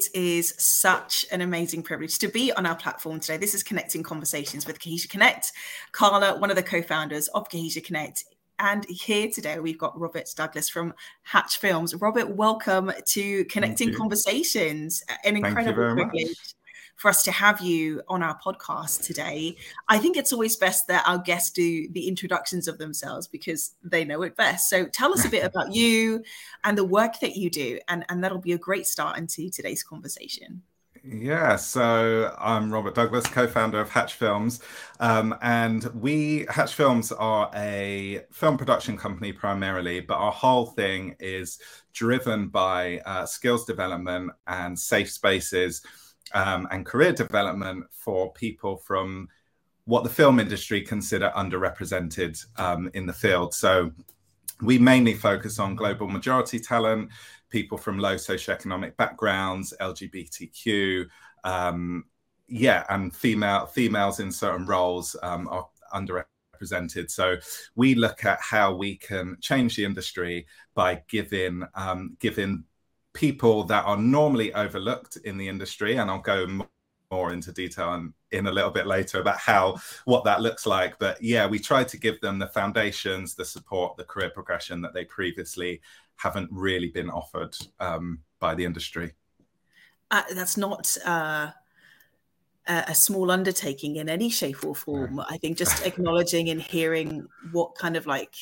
It 0.00 0.08
is 0.14 0.54
such 0.56 1.26
an 1.30 1.42
amazing 1.42 1.82
privilege 1.82 2.18
to 2.20 2.28
be 2.28 2.50
on 2.54 2.64
our 2.64 2.74
platform 2.74 3.20
today. 3.20 3.36
This 3.36 3.52
is 3.52 3.62
Connecting 3.62 4.02
Conversations 4.02 4.66
with 4.66 4.80
Cohesia 4.80 5.10
Connect. 5.10 5.52
Carla, 5.92 6.38
one 6.38 6.48
of 6.48 6.56
the 6.56 6.62
co 6.62 6.80
founders 6.80 7.28
of 7.28 7.50
Cohesia 7.50 7.84
Connect. 7.84 8.24
And 8.58 8.86
here 8.88 9.28
today, 9.30 9.58
we've 9.58 9.76
got 9.76 10.00
Robert 10.00 10.26
Douglas 10.34 10.70
from 10.70 10.94
Hatch 11.24 11.58
Films. 11.58 11.94
Robert, 11.94 12.34
welcome 12.34 12.90
to 13.08 13.44
Connecting 13.44 13.92
Conversations. 13.92 15.02
An 15.22 15.36
incredible 15.36 15.92
privilege. 15.92 16.28
Much 16.28 16.54
for 17.00 17.08
us 17.08 17.22
to 17.22 17.32
have 17.32 17.62
you 17.62 18.02
on 18.08 18.22
our 18.22 18.38
podcast 18.44 19.06
today. 19.06 19.56
I 19.88 19.96
think 19.96 20.18
it's 20.18 20.34
always 20.34 20.56
best 20.56 20.86
that 20.88 21.02
our 21.08 21.16
guests 21.16 21.50
do 21.50 21.88
the 21.88 22.06
introductions 22.06 22.68
of 22.68 22.76
themselves 22.76 23.26
because 23.26 23.74
they 23.82 24.04
know 24.04 24.20
it 24.20 24.36
best. 24.36 24.68
So 24.68 24.84
tell 24.84 25.14
us 25.14 25.24
a 25.24 25.30
bit 25.30 25.42
about 25.50 25.74
you 25.74 26.22
and 26.62 26.76
the 26.76 26.84
work 26.84 27.18
that 27.20 27.36
you 27.36 27.48
do, 27.48 27.78
and, 27.88 28.04
and 28.10 28.22
that'll 28.22 28.36
be 28.38 28.52
a 28.52 28.58
great 28.58 28.86
start 28.86 29.16
into 29.16 29.48
today's 29.48 29.82
conversation. 29.82 30.60
Yeah, 31.02 31.56
so 31.56 32.36
I'm 32.38 32.70
Robert 32.70 32.94
Douglas, 32.94 33.26
co-founder 33.26 33.80
of 33.80 33.88
Hatch 33.88 34.12
Films, 34.12 34.60
um, 35.00 35.34
and 35.40 35.84
we 35.94 36.44
Hatch 36.50 36.74
Films 36.74 37.12
are 37.12 37.50
a 37.54 38.26
film 38.30 38.58
production 38.58 38.98
company 38.98 39.32
primarily, 39.32 40.00
but 40.00 40.18
our 40.18 40.32
whole 40.32 40.66
thing 40.66 41.16
is 41.18 41.58
driven 41.94 42.48
by 42.48 42.98
uh, 43.06 43.24
skills 43.24 43.64
development 43.64 44.32
and 44.46 44.78
safe 44.78 45.10
spaces 45.10 45.80
um, 46.34 46.68
and 46.70 46.86
career 46.86 47.12
development 47.12 47.86
for 47.90 48.32
people 48.32 48.76
from 48.76 49.28
what 49.84 50.04
the 50.04 50.10
film 50.10 50.38
industry 50.38 50.80
consider 50.82 51.32
underrepresented 51.36 52.44
um, 52.58 52.90
in 52.94 53.06
the 53.06 53.12
field. 53.12 53.54
So 53.54 53.90
we 54.62 54.78
mainly 54.78 55.14
focus 55.14 55.58
on 55.58 55.74
global 55.74 56.06
majority 56.06 56.58
talent, 56.58 57.10
people 57.48 57.78
from 57.78 57.98
low 57.98 58.14
socioeconomic 58.14 58.96
backgrounds, 58.96 59.74
LGBTQ, 59.80 61.06
um, 61.44 62.04
yeah, 62.46 62.84
and 62.88 63.14
female 63.14 63.66
females 63.66 64.20
in 64.20 64.30
certain 64.30 64.66
roles 64.66 65.16
um, 65.22 65.48
are 65.48 65.68
underrepresented. 65.94 67.10
So 67.10 67.36
we 67.74 67.94
look 67.94 68.24
at 68.24 68.40
how 68.40 68.74
we 68.74 68.96
can 68.96 69.36
change 69.40 69.76
the 69.76 69.84
industry 69.84 70.46
by 70.74 71.02
giving 71.08 71.64
um, 71.74 72.16
giving 72.20 72.64
people 73.12 73.64
that 73.64 73.84
are 73.84 73.96
normally 73.96 74.52
overlooked 74.54 75.16
in 75.24 75.36
the 75.36 75.48
industry, 75.48 75.96
and 75.96 76.10
I'll 76.10 76.20
go 76.20 76.46
more 77.10 77.32
into 77.32 77.52
detail 77.52 77.94
in, 77.94 78.14
in 78.30 78.46
a 78.46 78.52
little 78.52 78.70
bit 78.70 78.86
later 78.86 79.20
about 79.20 79.38
how 79.38 79.76
what 80.04 80.24
that 80.24 80.40
looks 80.40 80.66
like. 80.66 80.98
But 80.98 81.20
yeah, 81.22 81.46
we 81.46 81.58
try 81.58 81.84
to 81.84 81.96
give 81.96 82.20
them 82.20 82.38
the 82.38 82.46
foundations, 82.46 83.34
the 83.34 83.44
support, 83.44 83.96
the 83.96 84.04
career 84.04 84.30
progression 84.30 84.80
that 84.82 84.94
they 84.94 85.04
previously 85.04 85.80
haven't 86.16 86.48
really 86.52 86.88
been 86.88 87.10
offered 87.10 87.56
um, 87.80 88.20
by 88.38 88.54
the 88.54 88.64
industry. 88.64 89.12
Uh, 90.10 90.22
that's 90.34 90.56
not 90.56 90.96
uh, 91.04 91.50
a 92.66 92.94
small 92.94 93.30
undertaking 93.30 93.96
in 93.96 94.08
any 94.08 94.28
shape 94.28 94.64
or 94.64 94.74
form. 94.74 95.20
I 95.28 95.38
think 95.38 95.56
just 95.56 95.86
acknowledging 95.86 96.50
and 96.50 96.60
hearing 96.60 97.26
what 97.52 97.74
kind 97.74 97.96
of 97.96 98.06
like 98.06 98.34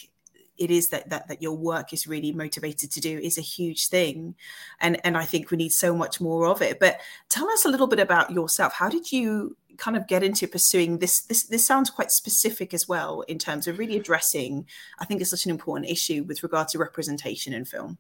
it 0.59 0.71
is 0.71 0.89
that, 0.89 1.09
that 1.11 1.29
that 1.29 1.43
your 1.43 1.57
work 1.57 1.93
is 1.93 2.07
really 2.07 2.33
motivated 2.33 2.91
to 2.93 3.01
do 3.01 3.19
is 3.19 3.39
a 3.39 3.43
huge 3.43 3.89
thing. 3.89 4.35
And 4.81 5.01
and 5.05 5.17
i 5.17 5.25
think 5.25 5.51
we 5.51 5.57
need 5.57 5.73
so 5.73 5.95
much 5.95 6.21
more 6.21 6.47
of 6.47 6.63
it. 6.63 6.79
But 6.81 7.01
tell 7.29 7.49
us 7.51 7.65
a 7.65 7.69
little 7.69 7.87
bit 7.87 8.01
about 8.01 8.31
yourself. 8.31 8.73
How 8.73 8.89
did 8.89 9.13
you 9.13 9.57
kind 9.79 9.97
of 9.97 10.07
get 10.09 10.23
into 10.23 10.47
pursuing 10.47 10.99
this 10.99 11.23
this 11.23 11.45
this 11.45 11.67
sounds 11.67 11.89
quite 11.89 12.11
specific 12.11 12.75
as 12.75 12.89
well 12.89 13.23
in 13.23 13.39
terms 13.39 13.69
of 13.69 13.79
really 13.79 13.97
addressing 13.97 14.67
i 14.99 15.05
think 15.05 15.21
it's 15.21 15.31
such 15.31 15.45
an 15.45 15.53
important 15.53 15.89
issue 15.89 16.25
with 16.25 16.43
regard 16.43 16.67
to 16.67 16.79
representation 16.79 17.55
in 17.55 17.65
film 17.65 17.97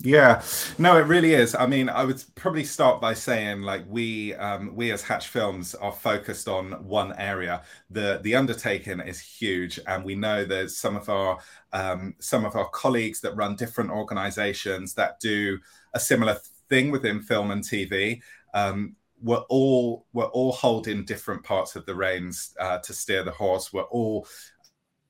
yeah, 0.00 0.42
no, 0.76 0.98
it 0.98 1.06
really 1.06 1.32
is. 1.32 1.54
I 1.54 1.66
mean, 1.66 1.88
I 1.88 2.04
would 2.04 2.22
probably 2.34 2.64
start 2.64 3.00
by 3.00 3.14
saying 3.14 3.62
like 3.62 3.84
we 3.88 4.34
um, 4.34 4.74
we 4.74 4.90
as 4.92 5.02
Hatch 5.02 5.28
Films 5.28 5.74
are 5.74 5.92
focused 5.92 6.46
on 6.46 6.72
one 6.84 7.14
area. 7.16 7.62
the 7.90 8.20
The 8.22 8.34
undertaking 8.34 9.00
is 9.00 9.18
huge, 9.20 9.80
and 9.86 10.04
we 10.04 10.14
know 10.14 10.44
there's 10.44 10.76
some 10.76 10.96
of 10.96 11.08
our 11.08 11.38
um, 11.72 12.14
some 12.18 12.44
of 12.44 12.54
our 12.54 12.68
colleagues 12.70 13.20
that 13.22 13.36
run 13.36 13.56
different 13.56 13.90
organisations 13.90 14.94
that 14.94 15.20
do 15.20 15.58
a 15.94 16.00
similar 16.00 16.38
thing 16.68 16.90
within 16.90 17.22
film 17.22 17.50
and 17.50 17.62
TV. 17.64 18.20
Um, 18.52 18.96
we're 19.22 19.44
all 19.48 20.06
we're 20.12 20.24
all 20.26 20.52
holding 20.52 21.04
different 21.06 21.42
parts 21.44 21.76
of 21.76 21.86
the 21.86 21.94
reins 21.94 22.54
uh, 22.60 22.78
to 22.78 22.92
steer 22.92 23.22
the 23.22 23.30
horse. 23.30 23.72
We're 23.72 23.82
all 23.82 24.26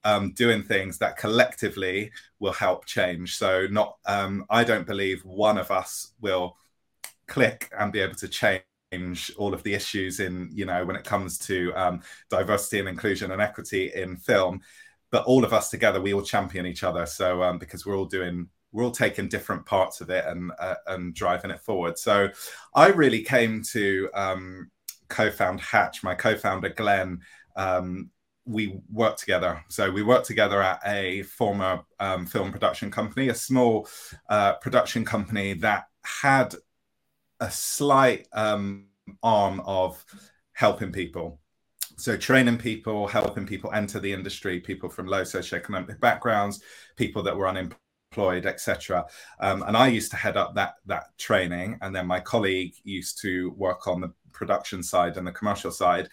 um, 0.05 0.33
doing 0.33 0.63
things 0.63 0.99
that 0.99 1.17
collectively 1.17 2.11
will 2.39 2.53
help 2.53 2.85
change. 2.85 3.37
So, 3.37 3.67
not 3.71 3.97
um, 4.07 4.45
I 4.51 4.65
don't 4.65 4.87
believe 4.87 5.25
one 5.25 5.59
of 5.59 5.71
us 5.71 6.13
will 6.21 6.57
click 7.27 7.71
and 7.79 7.93
be 7.93 8.01
able 8.01 8.15
to 8.17 8.29
change 8.29 8.63
all 9.37 9.55
of 9.55 9.63
the 9.63 9.75
issues 9.75 10.21
in 10.21 10.51
you 10.53 10.67
know 10.67 10.85
when 10.85 10.97
it 10.97 11.05
comes 11.05 11.39
to 11.39 11.73
um, 11.75 12.03
diversity 12.31 12.79
and 12.79 12.89
inclusion 12.89 13.31
and 13.33 13.43
equity 13.43 13.93
in 13.95 14.17
film. 14.17 14.61
But 15.11 15.25
all 15.25 15.45
of 15.45 15.53
us 15.53 15.71
together, 15.71 16.01
we 16.01 16.13
all 16.13 16.23
champion 16.23 16.67
each 16.67 16.83
other. 16.83 17.07
So 17.07 17.43
um, 17.43 17.59
because 17.59 17.87
we're 17.87 17.97
all 17.97 18.05
doing 18.05 18.49
we're 18.73 18.85
all 18.85 18.91
taking 18.91 19.29
different 19.29 19.65
parts 19.65 20.01
of 20.01 20.11
it 20.11 20.25
and 20.27 20.51
uh, 20.59 20.75
and 20.89 21.15
driving 21.15 21.51
it 21.51 21.61
forward. 21.61 21.99
So 21.99 22.29
I 22.75 22.89
really 22.89 23.23
came 23.23 23.63
to 23.73 24.11
um, 24.15 24.71
co-found 25.09 25.61
Hatch. 25.61 26.03
My 26.03 26.15
co-founder 26.15 26.71
Glenn 26.71 27.21
um, 27.57 28.11
we 28.47 28.79
worked 28.93 29.21
together. 29.21 29.65
So 29.69 29.91
we 29.91 30.03
worked 30.03 30.27
together 30.27 30.63
at 30.63 30.81
a 30.87 31.23
former 31.23 31.85
um, 32.01 32.27
film 32.27 32.53
production 32.53 32.91
company, 32.91 33.29
a 33.29 33.35
small 33.35 33.89
uh, 34.29 34.55
production 34.55 35.05
company 35.05 35.55
that 35.55 35.85
had 36.03 36.55
a 37.41 37.51
slight 37.51 38.29
um, 38.33 38.87
arm 39.23 39.61
of 39.65 40.05
helping 40.53 40.93
people. 40.93 41.41
So 41.97 42.17
training 42.17 42.59
people, 42.59 43.07
helping 43.07 43.47
people 43.47 43.73
enter 43.73 44.01
the 44.01 44.13
industry, 44.13 44.61
people 44.61 44.89
from 44.89 45.07
low 45.07 45.23
socioeconomic 45.23 46.01
backgrounds, 46.01 46.61
people 46.97 47.23
that 47.23 47.37
were 47.37 47.49
unemployed, 47.49 48.47
etc. 48.47 49.07
Um, 49.41 49.63
and 49.63 49.77
I 49.77 49.89
used 49.89 50.11
to 50.11 50.17
head 50.17 50.37
up 50.37 50.55
that 50.57 50.75
that 50.87 51.17
training, 51.19 51.79
and 51.83 51.95
then 51.95 52.07
my 52.07 52.21
colleague 52.21 52.75
used 52.83 53.21
to 53.23 53.51
work 53.53 53.87
on 53.87 54.01
the 54.01 54.13
production 54.33 54.83
side 54.83 55.17
and 55.17 55.27
the 55.27 55.33
commercial 55.33 55.71
side 55.71 56.09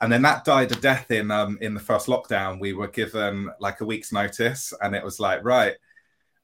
and 0.00 0.12
then 0.12 0.22
that 0.22 0.44
died 0.44 0.72
a 0.72 0.76
death 0.76 1.10
in 1.10 1.30
um, 1.30 1.58
in 1.60 1.74
the 1.74 1.80
first 1.80 2.06
lockdown. 2.06 2.60
We 2.60 2.72
were 2.72 2.88
given 2.88 3.50
like 3.60 3.80
a 3.80 3.86
week's 3.86 4.12
notice, 4.12 4.72
and 4.82 4.94
it 4.94 5.04
was 5.04 5.18
like, 5.18 5.44
right, 5.44 5.74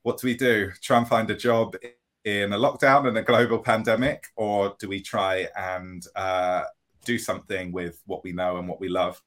what 0.03 0.19
do 0.19 0.27
we 0.27 0.37
do? 0.37 0.73
Try 0.81 0.99
and 0.99 1.09
find 1.09 1.31
a 1.31 1.37
job 1.37 1.77
in 2.25 2.53
a 2.53 2.59
lockdown 2.59 3.09
and 3.09 3.19
a 3.19 3.23
global 3.23 3.59
pandemic, 3.59 4.25
or 4.37 4.75
do 4.79 4.89
we 4.89 5.01
try 5.03 5.49
and 5.57 6.07
uh, 6.17 6.65
do 7.05 7.19
something 7.19 7.73
with 7.73 8.01
what 8.07 8.25
we 8.25 8.33
know 8.33 8.57
and 8.57 8.69
what 8.69 8.81
we 8.81 8.89
love? 8.89 9.21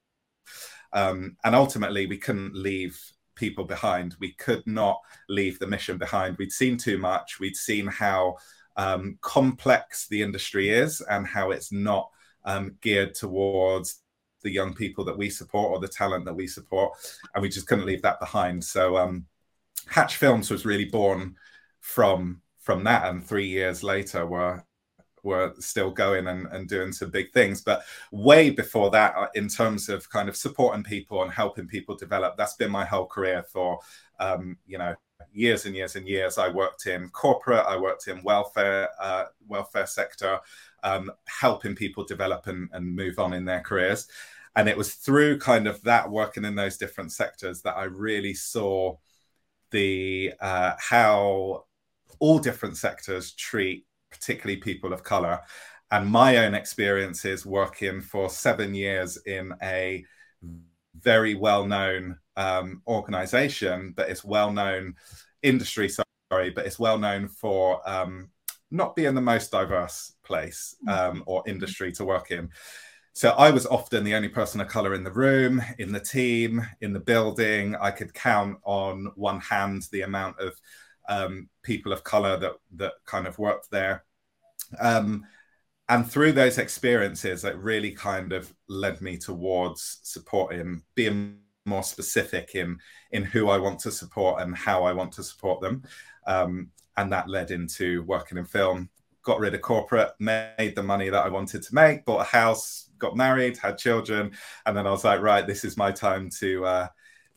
Um, 0.93 1.37
and 1.43 1.53
ultimately, 1.53 2.07
we 2.07 2.17
couldn't 2.17 2.55
leave 2.55 2.99
people 3.35 3.65
behind. 3.65 4.15
We 4.19 4.31
could 4.31 4.65
not 4.65 4.99
leave 5.29 5.59
the 5.59 5.67
mission 5.67 5.97
behind. 5.97 6.37
We'd 6.37 6.51
seen 6.51 6.77
too 6.77 6.97
much. 6.97 7.39
We'd 7.39 7.55
seen 7.55 7.85
how 7.87 8.37
um, 8.77 9.17
complex 9.21 10.07
the 10.07 10.21
industry 10.21 10.69
is 10.69 11.01
and 11.01 11.27
how 11.27 11.51
it's 11.51 11.71
not 11.71 12.09
um, 12.45 12.75
geared 12.81 13.13
towards 13.13 14.01
the 14.45 14.51
young 14.51 14.73
people 14.73 15.03
that 15.03 15.17
we 15.17 15.29
support 15.29 15.71
or 15.71 15.79
the 15.79 15.87
talent 15.87 16.23
that 16.23 16.33
we 16.33 16.47
support, 16.47 16.93
and 17.33 17.41
we 17.41 17.49
just 17.49 17.67
couldn't 17.67 17.87
leave 17.87 18.03
that 18.03 18.19
behind. 18.19 18.63
So 18.63 18.95
um, 18.95 19.25
Hatch 19.87 20.17
Films 20.17 20.49
was 20.49 20.65
really 20.65 20.85
born 20.85 21.35
from 21.81 22.41
from 22.59 22.83
that, 22.85 23.09
and 23.09 23.25
three 23.25 23.47
years 23.47 23.83
later, 23.83 24.25
we're 24.25 24.63
we're 25.23 25.53
still 25.59 25.89
going 25.89 26.27
and, 26.27 26.45
and 26.51 26.69
doing 26.69 26.91
some 26.91 27.09
big 27.09 27.33
things. 27.33 27.61
But 27.61 27.83
way 28.11 28.51
before 28.51 28.91
that, 28.91 29.15
uh, 29.15 29.27
in 29.33 29.47
terms 29.47 29.89
of 29.89 30.07
kind 30.09 30.29
of 30.29 30.35
supporting 30.35 30.83
people 30.83 31.23
and 31.23 31.31
helping 31.31 31.67
people 31.67 31.95
develop, 31.95 32.37
that's 32.37 32.53
been 32.53 32.69
my 32.69 32.85
whole 32.85 33.07
career 33.07 33.43
for 33.51 33.79
um, 34.19 34.57
you 34.67 34.77
know 34.77 34.95
years 35.33 35.65
and 35.65 35.75
years 35.75 35.95
and 35.95 36.07
years. 36.07 36.37
I 36.37 36.49
worked 36.49 36.85
in 36.85 37.09
corporate, 37.09 37.65
I 37.67 37.77
worked 37.77 38.07
in 38.07 38.21
welfare 38.21 38.89
uh, 39.01 39.25
welfare 39.47 39.87
sector, 39.87 40.39
um, 40.83 41.11
helping 41.25 41.75
people 41.75 42.05
develop 42.05 42.47
and, 42.47 42.69
and 42.73 42.95
move 42.95 43.17
on 43.19 43.33
in 43.33 43.45
their 43.45 43.61
careers 43.61 44.07
and 44.55 44.69
it 44.69 44.77
was 44.77 44.93
through 44.93 45.39
kind 45.39 45.67
of 45.67 45.81
that 45.83 46.09
working 46.09 46.45
in 46.45 46.55
those 46.55 46.77
different 46.77 47.11
sectors 47.11 47.61
that 47.61 47.75
I 47.75 47.85
really 47.85 48.33
saw 48.33 48.95
the 49.71 50.33
uh, 50.39 50.73
how 50.77 51.65
all 52.19 52.39
different 52.39 52.77
sectors 52.77 53.33
treat 53.33 53.85
particularly 54.09 54.57
people 54.57 54.93
of 54.93 55.03
color 55.03 55.41
and 55.91 56.09
my 56.09 56.37
own 56.37 56.53
experiences 56.53 57.45
working 57.45 58.01
for 58.01 58.29
seven 58.29 58.73
years 58.73 59.17
in 59.25 59.53
a 59.61 60.03
very 60.97 61.35
well-known 61.35 62.17
um, 62.37 62.81
organization 62.87 63.93
but 63.95 64.09
it's 64.09 64.23
well-known 64.23 64.95
industry 65.43 65.89
sorry 65.89 66.49
but 66.49 66.65
it's 66.65 66.79
well 66.79 66.97
known 66.97 67.27
for 67.27 67.87
um, 67.89 68.29
not 68.71 68.95
being 68.95 69.13
the 69.13 69.21
most 69.21 69.51
diverse 69.51 70.13
place 70.23 70.75
mm. 70.87 70.97
um, 70.97 71.23
or 71.25 71.43
industry 71.45 71.91
to 71.91 72.05
work 72.05 72.31
in 72.31 72.49
so 73.15 73.29
I 73.29 73.49
was 73.49 73.65
often 73.65 74.03
the 74.03 74.13
only 74.13 74.27
person 74.27 74.59
of 74.59 74.67
color 74.67 74.93
in 74.93 75.05
the 75.05 75.11
room, 75.11 75.61
in 75.79 75.93
the 75.93 76.01
team, 76.01 76.61
in 76.81 76.91
the 76.91 76.99
building. 76.99 77.73
I 77.77 77.89
could 77.89 78.13
count 78.13 78.59
on 78.65 79.09
one 79.15 79.39
hand 79.39 79.87
the 79.93 80.01
amount 80.01 80.37
of 80.41 80.53
um, 81.07 81.47
people 81.63 81.93
of 81.93 82.03
color 82.03 82.35
that 82.37 82.55
that 82.75 82.95
kind 83.05 83.25
of 83.25 83.39
worked 83.39 83.71
there. 83.71 84.03
Um, 84.81 85.25
and 85.87 86.05
through 86.05 86.33
those 86.33 86.57
experiences, 86.57 87.45
it 87.45 87.55
really 87.55 87.91
kind 87.91 88.33
of 88.33 88.53
led 88.67 88.99
me 89.01 89.17
towards 89.17 89.99
supporting, 90.03 90.83
being 90.93 91.37
more 91.65 91.83
specific 91.83 92.53
in 92.53 92.77
in 93.11 93.23
who 93.23 93.47
I 93.47 93.57
want 93.57 93.79
to 93.79 93.91
support 93.91 94.41
and 94.41 94.53
how 94.53 94.83
I 94.83 94.91
want 94.91 95.13
to 95.13 95.23
support 95.23 95.61
them. 95.61 95.83
Um, 96.27 96.69
and 96.97 97.09
that 97.13 97.29
led 97.29 97.51
into 97.51 98.03
working 98.03 98.37
in 98.37 98.43
film. 98.43 98.89
Got 99.25 99.39
rid 99.39 99.53
of 99.53 99.61
corporate, 99.61 100.11
made 100.19 100.73
the 100.75 100.83
money 100.83 101.09
that 101.09 101.25
I 101.25 101.29
wanted 101.29 101.63
to 101.63 101.75
make, 101.75 102.05
bought 102.05 102.21
a 102.21 102.23
house, 102.23 102.89
got 102.97 103.17
married, 103.17 103.57
had 103.57 103.77
children, 103.77 104.31
and 104.65 104.77
then 104.77 104.87
I 104.87 104.91
was 104.91 105.03
like, 105.03 105.19
right, 105.19 105.45
this 105.45 105.65
is 105.65 105.75
my 105.75 105.91
time 105.91 106.29
to 106.39 106.65
uh, 106.65 106.87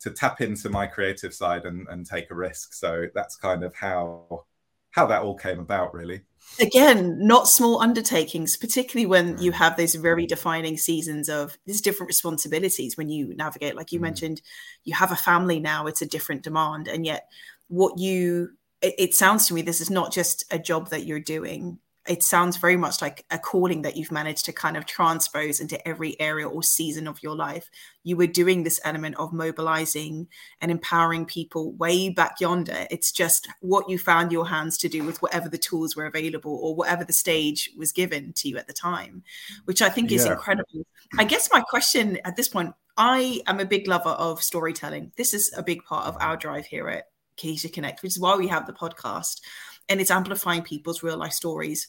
to 0.00 0.10
tap 0.10 0.40
into 0.40 0.68
my 0.68 0.86
creative 0.86 1.34
side 1.34 1.64
and, 1.64 1.88
and 1.88 2.06
take 2.06 2.30
a 2.30 2.34
risk. 2.34 2.74
So 2.74 3.06
that's 3.14 3.36
kind 3.36 3.64
of 3.64 3.74
how 3.74 4.44
how 4.90 5.06
that 5.06 5.22
all 5.22 5.36
came 5.36 5.60
about, 5.60 5.94
really. 5.94 6.22
Again, 6.60 7.18
not 7.26 7.46
small 7.46 7.80
undertakings, 7.80 8.56
particularly 8.56 9.06
when 9.06 9.38
you 9.38 9.52
have 9.52 9.76
those 9.76 9.94
very 9.94 10.26
defining 10.26 10.76
seasons 10.76 11.28
of 11.28 11.58
these 11.66 11.80
different 11.80 12.08
responsibilities 12.08 12.96
when 12.96 13.08
you 13.08 13.34
navigate. 13.36 13.76
Like 13.76 13.92
you 13.92 13.98
mm. 13.98 14.02
mentioned, 14.02 14.42
you 14.84 14.94
have 14.94 15.12
a 15.12 15.16
family 15.16 15.60
now, 15.60 15.86
it's 15.86 16.02
a 16.02 16.06
different 16.06 16.42
demand. 16.42 16.88
And 16.88 17.06
yet, 17.06 17.28
what 17.68 17.98
you, 17.98 18.50
it, 18.82 18.94
it 18.98 19.14
sounds 19.14 19.46
to 19.48 19.54
me, 19.54 19.62
this 19.62 19.80
is 19.80 19.90
not 19.90 20.12
just 20.12 20.44
a 20.50 20.58
job 20.58 20.90
that 20.90 21.04
you're 21.06 21.20
doing 21.20 21.78
it 22.08 22.22
sounds 22.22 22.56
very 22.56 22.76
much 22.76 23.02
like 23.02 23.24
a 23.30 23.38
calling 23.38 23.82
that 23.82 23.96
you've 23.96 24.10
managed 24.10 24.46
to 24.46 24.52
kind 24.52 24.76
of 24.76 24.86
transpose 24.86 25.60
into 25.60 25.86
every 25.86 26.18
area 26.18 26.48
or 26.48 26.62
season 26.62 27.06
of 27.06 27.22
your 27.22 27.36
life. 27.36 27.70
You 28.02 28.16
were 28.16 28.26
doing 28.26 28.62
this 28.62 28.80
element 28.82 29.16
of 29.16 29.32
mobilizing 29.32 30.28
and 30.60 30.70
empowering 30.70 31.26
people 31.26 31.72
way 31.72 32.08
back 32.08 32.40
yonder. 32.40 32.86
It's 32.90 33.12
just 33.12 33.46
what 33.60 33.88
you 33.90 33.98
found 33.98 34.32
your 34.32 34.48
hands 34.48 34.78
to 34.78 34.88
do 34.88 35.04
with 35.04 35.20
whatever 35.20 35.48
the 35.48 35.58
tools 35.58 35.94
were 35.94 36.06
available 36.06 36.58
or 36.62 36.74
whatever 36.74 37.04
the 37.04 37.12
stage 37.12 37.70
was 37.76 37.92
given 37.92 38.32
to 38.34 38.48
you 38.48 38.56
at 38.56 38.66
the 38.66 38.72
time, 38.72 39.22
which 39.66 39.82
I 39.82 39.90
think 39.90 40.10
is 40.10 40.24
yeah. 40.24 40.32
incredible. 40.32 40.86
I 41.18 41.24
guess 41.24 41.50
my 41.52 41.60
question 41.60 42.18
at 42.24 42.36
this 42.36 42.48
point 42.48 42.74
I 42.96 43.42
am 43.46 43.60
a 43.60 43.64
big 43.64 43.86
lover 43.86 44.10
of 44.10 44.42
storytelling. 44.42 45.12
This 45.16 45.32
is 45.32 45.52
a 45.56 45.62
big 45.62 45.84
part 45.84 46.06
of 46.06 46.14
mm-hmm. 46.14 46.28
our 46.28 46.36
drive 46.36 46.66
here 46.66 46.88
at 46.88 47.04
Cohesia 47.38 47.72
Connect, 47.72 48.02
which 48.02 48.12
is 48.12 48.20
why 48.20 48.36
we 48.36 48.48
have 48.48 48.66
the 48.66 48.72
podcast. 48.72 49.40
And 49.88 50.00
it's 50.00 50.10
amplifying 50.10 50.62
people's 50.62 51.02
real 51.02 51.16
life 51.16 51.32
stories 51.32 51.88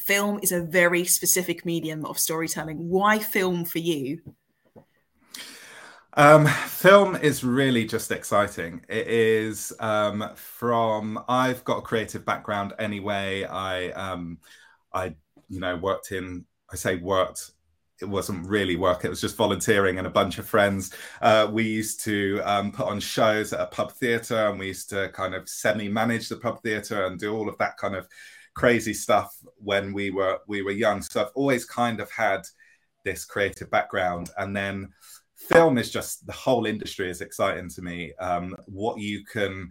film 0.00 0.40
is 0.42 0.52
a 0.52 0.62
very 0.62 1.04
specific 1.04 1.64
medium 1.64 2.04
of 2.04 2.18
storytelling. 2.18 2.88
Why 2.88 3.18
film 3.18 3.64
for 3.64 3.78
you? 3.78 4.20
Um, 6.14 6.46
film 6.46 7.14
is 7.16 7.44
really 7.44 7.84
just 7.84 8.10
exciting. 8.10 8.84
It 8.88 9.06
is 9.06 9.72
um, 9.78 10.28
from 10.34 11.22
I've 11.28 11.62
got 11.64 11.78
a 11.78 11.82
creative 11.82 12.24
background 12.24 12.72
anyway. 12.78 13.44
I 13.44 13.90
um, 13.90 14.38
I 14.92 15.14
you 15.48 15.60
know 15.60 15.76
worked 15.76 16.10
in 16.10 16.46
I 16.70 16.76
say 16.76 16.96
worked. 16.96 17.52
It 18.00 18.08
wasn't 18.08 18.48
really 18.48 18.76
work. 18.76 19.04
It 19.04 19.10
was 19.10 19.20
just 19.20 19.36
volunteering 19.36 19.98
and 19.98 20.06
a 20.06 20.10
bunch 20.10 20.38
of 20.38 20.46
friends. 20.46 20.94
Uh, 21.20 21.48
we 21.50 21.64
used 21.64 22.02
to 22.04 22.40
um, 22.44 22.72
put 22.72 22.86
on 22.86 23.00
shows 23.00 23.52
at 23.52 23.60
a 23.60 23.66
pub 23.66 23.92
theatre, 23.92 24.48
and 24.48 24.58
we 24.58 24.68
used 24.68 24.90
to 24.90 25.08
kind 25.10 25.34
of 25.34 25.48
semi-manage 25.48 26.28
the 26.28 26.36
pub 26.36 26.62
theatre 26.62 27.06
and 27.06 27.18
do 27.18 27.34
all 27.34 27.48
of 27.48 27.58
that 27.58 27.76
kind 27.76 27.94
of 27.94 28.06
crazy 28.54 28.94
stuff 28.94 29.36
when 29.56 29.92
we 29.92 30.10
were 30.10 30.38
we 30.48 30.62
were 30.62 30.70
young. 30.70 31.02
So 31.02 31.22
I've 31.22 31.32
always 31.34 31.64
kind 31.64 32.00
of 32.00 32.10
had 32.10 32.42
this 33.04 33.24
creative 33.24 33.70
background, 33.70 34.30
and 34.38 34.56
then 34.56 34.88
film 35.36 35.78
is 35.78 35.90
just 35.90 36.26
the 36.26 36.32
whole 36.32 36.66
industry 36.66 37.10
is 37.10 37.20
exciting 37.20 37.68
to 37.70 37.82
me. 37.82 38.12
Um, 38.20 38.56
what 38.66 38.98
you 38.98 39.24
can 39.24 39.70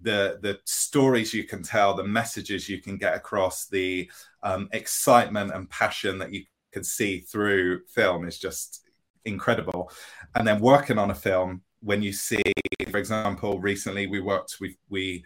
the 0.00 0.38
the 0.42 0.58
stories 0.64 1.34
you 1.34 1.44
can 1.44 1.62
tell, 1.62 1.94
the 1.94 2.04
messages 2.04 2.68
you 2.68 2.80
can 2.80 2.96
get 2.96 3.14
across, 3.14 3.66
the 3.66 4.10
um, 4.42 4.68
excitement 4.72 5.52
and 5.52 5.68
passion 5.70 6.18
that 6.18 6.32
you 6.32 6.44
can 6.72 6.84
see 6.84 7.20
through 7.20 7.80
film 7.86 8.26
is 8.26 8.38
just 8.38 8.88
incredible. 9.24 9.90
And 10.34 10.46
then 10.46 10.60
working 10.60 10.98
on 10.98 11.10
a 11.10 11.14
film, 11.14 11.62
when 11.80 12.02
you 12.02 12.12
see, 12.12 12.42
for 12.90 12.98
example, 12.98 13.60
recently 13.60 14.06
we 14.06 14.20
worked 14.20 14.56
we 14.60 14.78
we 14.88 15.24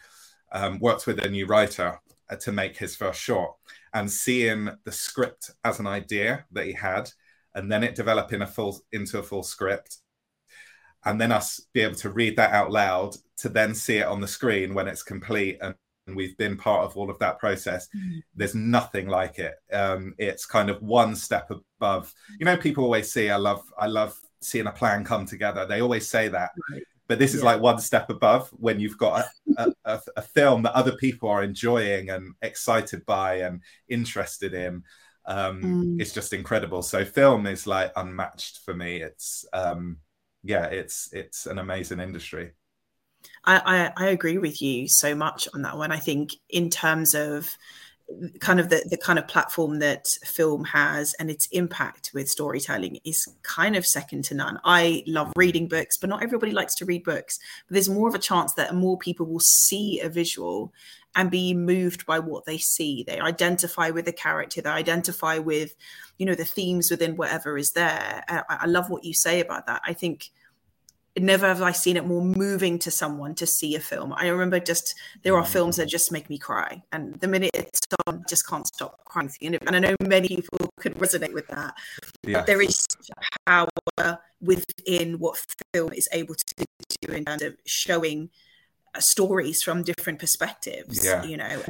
um, 0.52 0.78
worked 0.80 1.06
with 1.06 1.24
a 1.24 1.30
new 1.30 1.46
writer 1.46 1.98
uh, 2.30 2.36
to 2.36 2.52
make 2.52 2.76
his 2.76 2.94
first 2.94 3.20
short 3.20 3.52
and 3.94 4.10
seeing 4.10 4.70
the 4.84 4.92
script 4.92 5.50
as 5.64 5.80
an 5.80 5.86
idea 5.86 6.44
that 6.52 6.66
he 6.66 6.72
had 6.72 7.10
and 7.54 7.70
then 7.70 7.82
it 7.82 7.94
developing 7.94 8.42
a 8.42 8.46
full 8.46 8.80
into 8.92 9.18
a 9.18 9.22
full 9.22 9.42
script 9.42 9.98
and 11.04 11.20
then 11.20 11.32
us 11.32 11.60
be 11.72 11.80
able 11.80 11.94
to 11.94 12.10
read 12.10 12.36
that 12.36 12.52
out 12.52 12.70
loud 12.70 13.14
to 13.36 13.48
then 13.48 13.74
see 13.74 13.98
it 13.98 14.06
on 14.06 14.20
the 14.20 14.28
screen 14.28 14.74
when 14.74 14.86
it's 14.86 15.02
complete 15.02 15.58
and 15.60 15.74
we've 16.08 16.36
been 16.36 16.56
part 16.56 16.84
of 16.84 16.96
all 16.96 17.10
of 17.10 17.18
that 17.18 17.38
process 17.38 17.88
mm-hmm. 17.96 18.18
there's 18.34 18.54
nothing 18.54 19.08
like 19.08 19.38
it 19.38 19.54
um, 19.72 20.14
it's 20.18 20.46
kind 20.46 20.68
of 20.68 20.82
one 20.82 21.14
step 21.14 21.50
above 21.50 22.12
you 22.38 22.44
know 22.44 22.56
people 22.56 22.84
always 22.84 23.12
say 23.12 23.30
i 23.30 23.36
love 23.36 23.62
i 23.78 23.86
love 23.86 24.18
seeing 24.40 24.66
a 24.66 24.72
plan 24.72 25.04
come 25.04 25.24
together 25.24 25.66
they 25.66 25.80
always 25.80 26.08
say 26.08 26.28
that 26.28 26.50
right. 26.70 26.82
But 27.12 27.18
this 27.18 27.34
is 27.34 27.40
yeah. 27.40 27.46
like 27.50 27.60
one 27.60 27.78
step 27.78 28.08
above 28.08 28.48
when 28.52 28.80
you've 28.80 28.96
got 28.96 29.26
a, 29.58 29.74
a, 29.84 30.00
a, 30.16 30.22
film 30.22 30.62
that 30.62 30.72
other 30.72 30.96
people 30.96 31.28
are 31.28 31.42
enjoying 31.42 32.08
and 32.08 32.34
excited 32.40 33.04
by 33.04 33.40
and 33.40 33.60
interested 33.88 34.54
in. 34.54 34.82
Um, 35.26 35.62
mm. 35.62 36.00
It's 36.00 36.14
just 36.14 36.32
incredible. 36.32 36.80
So 36.80 37.04
film 37.04 37.46
is 37.46 37.66
like 37.66 37.92
unmatched 37.96 38.60
for 38.64 38.72
me. 38.72 39.02
It's 39.02 39.44
um, 39.52 39.98
yeah, 40.42 40.66
it's 40.66 41.12
it's 41.12 41.44
an 41.46 41.58
amazing 41.58 42.00
industry. 42.00 42.52
I, 43.44 43.90
I, 43.96 44.04
I 44.04 44.08
agree 44.08 44.38
with 44.38 44.62
you 44.62 44.88
so 44.88 45.14
much 45.14 45.48
on 45.54 45.62
that 45.62 45.76
one. 45.76 45.92
I 45.92 45.98
think 45.98 46.34
in 46.48 46.70
terms 46.70 47.14
of 47.14 47.56
kind 48.40 48.60
of 48.60 48.68
the, 48.68 48.86
the 48.88 48.96
kind 48.96 49.18
of 49.18 49.26
platform 49.28 49.78
that 49.78 50.06
film 50.24 50.64
has 50.64 51.14
and 51.14 51.30
its 51.30 51.46
impact 51.52 52.10
with 52.14 52.28
storytelling 52.28 52.98
is 53.04 53.26
kind 53.42 53.76
of 53.76 53.86
second 53.86 54.24
to 54.24 54.34
none. 54.34 54.58
I 54.64 55.02
love 55.06 55.28
mm-hmm. 55.28 55.40
reading 55.40 55.68
books, 55.68 55.96
but 55.96 56.10
not 56.10 56.22
everybody 56.22 56.52
likes 56.52 56.74
to 56.76 56.84
read 56.84 57.04
books. 57.04 57.38
But 57.66 57.74
there's 57.74 57.88
more 57.88 58.08
of 58.08 58.14
a 58.14 58.18
chance 58.18 58.54
that 58.54 58.74
more 58.74 58.98
people 58.98 59.26
will 59.26 59.40
see 59.40 60.00
a 60.00 60.08
visual 60.08 60.72
and 61.14 61.30
be 61.30 61.52
moved 61.52 62.06
by 62.06 62.18
what 62.18 62.46
they 62.46 62.58
see. 62.58 63.04
They 63.06 63.20
identify 63.20 63.90
with 63.90 64.06
the 64.06 64.12
character, 64.12 64.62
they 64.62 64.70
identify 64.70 65.38
with, 65.38 65.74
you 66.18 66.26
know, 66.26 66.34
the 66.34 66.44
themes 66.44 66.90
within 66.90 67.16
whatever 67.16 67.58
is 67.58 67.72
there. 67.72 68.24
I, 68.28 68.42
I 68.48 68.66
love 68.66 68.88
what 68.88 69.04
you 69.04 69.12
say 69.14 69.40
about 69.40 69.66
that. 69.66 69.82
I 69.86 69.92
think 69.92 70.30
never 71.18 71.46
have 71.46 71.62
I 71.62 71.72
seen 71.72 71.96
it 71.96 72.06
more 72.06 72.22
moving 72.22 72.78
to 72.80 72.90
someone 72.90 73.34
to 73.36 73.46
see 73.46 73.74
a 73.74 73.80
film. 73.80 74.14
I 74.16 74.28
remember 74.28 74.58
just 74.58 74.94
there 75.22 75.36
are 75.36 75.44
films 75.44 75.76
that 75.76 75.86
just 75.86 76.10
make 76.10 76.30
me 76.30 76.38
cry, 76.38 76.82
and 76.92 77.14
the 77.20 77.28
minute 77.28 77.50
it's 77.54 77.80
on, 78.06 78.24
just 78.28 78.46
can't 78.48 78.66
stop 78.66 79.04
crying. 79.04 79.30
And 79.42 79.76
I 79.76 79.78
know 79.78 79.94
many 80.00 80.28
people 80.28 80.70
could 80.80 80.94
resonate 80.94 81.34
with 81.34 81.46
that. 81.48 81.74
Yeah. 82.22 82.38
But 82.38 82.46
there 82.46 82.62
is 82.62 82.86
power 83.46 83.68
within 84.40 85.18
what 85.18 85.44
film 85.74 85.92
is 85.92 86.08
able 86.12 86.34
to 86.34 86.66
do 87.02 87.12
in 87.12 87.24
terms 87.24 87.42
of 87.42 87.56
showing 87.66 88.30
uh, 88.94 89.00
stories 89.00 89.62
from 89.62 89.82
different 89.82 90.18
perspectives. 90.18 91.04
Yeah. 91.04 91.22
You 91.24 91.36
know, 91.36 91.62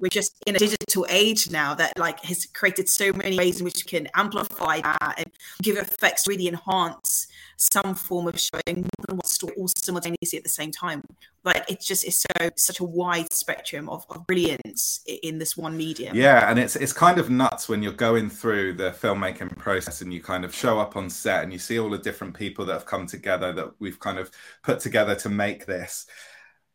we're 0.00 0.08
just 0.08 0.36
in 0.46 0.56
a 0.56 0.58
digital 0.58 1.06
age 1.08 1.50
now 1.50 1.74
that 1.74 1.98
like 1.98 2.22
has 2.24 2.46
created 2.46 2.88
so 2.88 3.12
many 3.12 3.36
ways 3.36 3.58
in 3.58 3.64
which 3.64 3.78
you 3.78 3.84
can 3.84 4.08
amplify 4.14 4.80
that 4.80 5.14
and 5.18 5.30
give 5.62 5.76
effects 5.76 6.26
really 6.26 6.48
enhance 6.48 7.26
some 7.58 7.94
form 7.94 8.28
of 8.28 8.38
showing 8.38 8.76
more 8.76 9.06
than 9.08 9.16
one 9.16 9.24
story 9.24 9.52
all 9.56 9.68
simultaneously 9.68 10.38
at 10.38 10.44
the 10.44 10.48
same 10.48 10.70
time. 10.70 11.02
Like 11.44 11.64
it's 11.68 11.86
just 11.86 12.04
it's 12.04 12.24
so 12.24 12.50
such 12.56 12.78
a 12.78 12.84
wide 12.84 13.32
spectrum 13.32 13.88
of, 13.88 14.06
of 14.10 14.26
brilliance 14.26 15.00
in 15.06 15.38
this 15.38 15.56
one 15.56 15.76
medium. 15.76 16.16
Yeah 16.16 16.48
and 16.48 16.58
it's 16.58 16.76
it's 16.76 16.92
kind 16.92 17.18
of 17.18 17.30
nuts 17.30 17.68
when 17.68 17.82
you're 17.82 17.92
going 17.92 18.30
through 18.30 18.74
the 18.74 18.92
filmmaking 18.92 19.58
process 19.58 20.00
and 20.02 20.12
you 20.12 20.22
kind 20.22 20.44
of 20.44 20.54
show 20.54 20.78
up 20.78 20.96
on 20.96 21.10
set 21.10 21.42
and 21.42 21.52
you 21.52 21.58
see 21.58 21.80
all 21.80 21.90
the 21.90 21.98
different 21.98 22.36
people 22.36 22.64
that 22.64 22.74
have 22.74 22.86
come 22.86 23.06
together 23.06 23.52
that 23.52 23.70
we've 23.80 23.98
kind 23.98 24.18
of 24.18 24.30
put 24.62 24.78
together 24.78 25.16
to 25.16 25.28
make 25.28 25.66
this. 25.66 26.06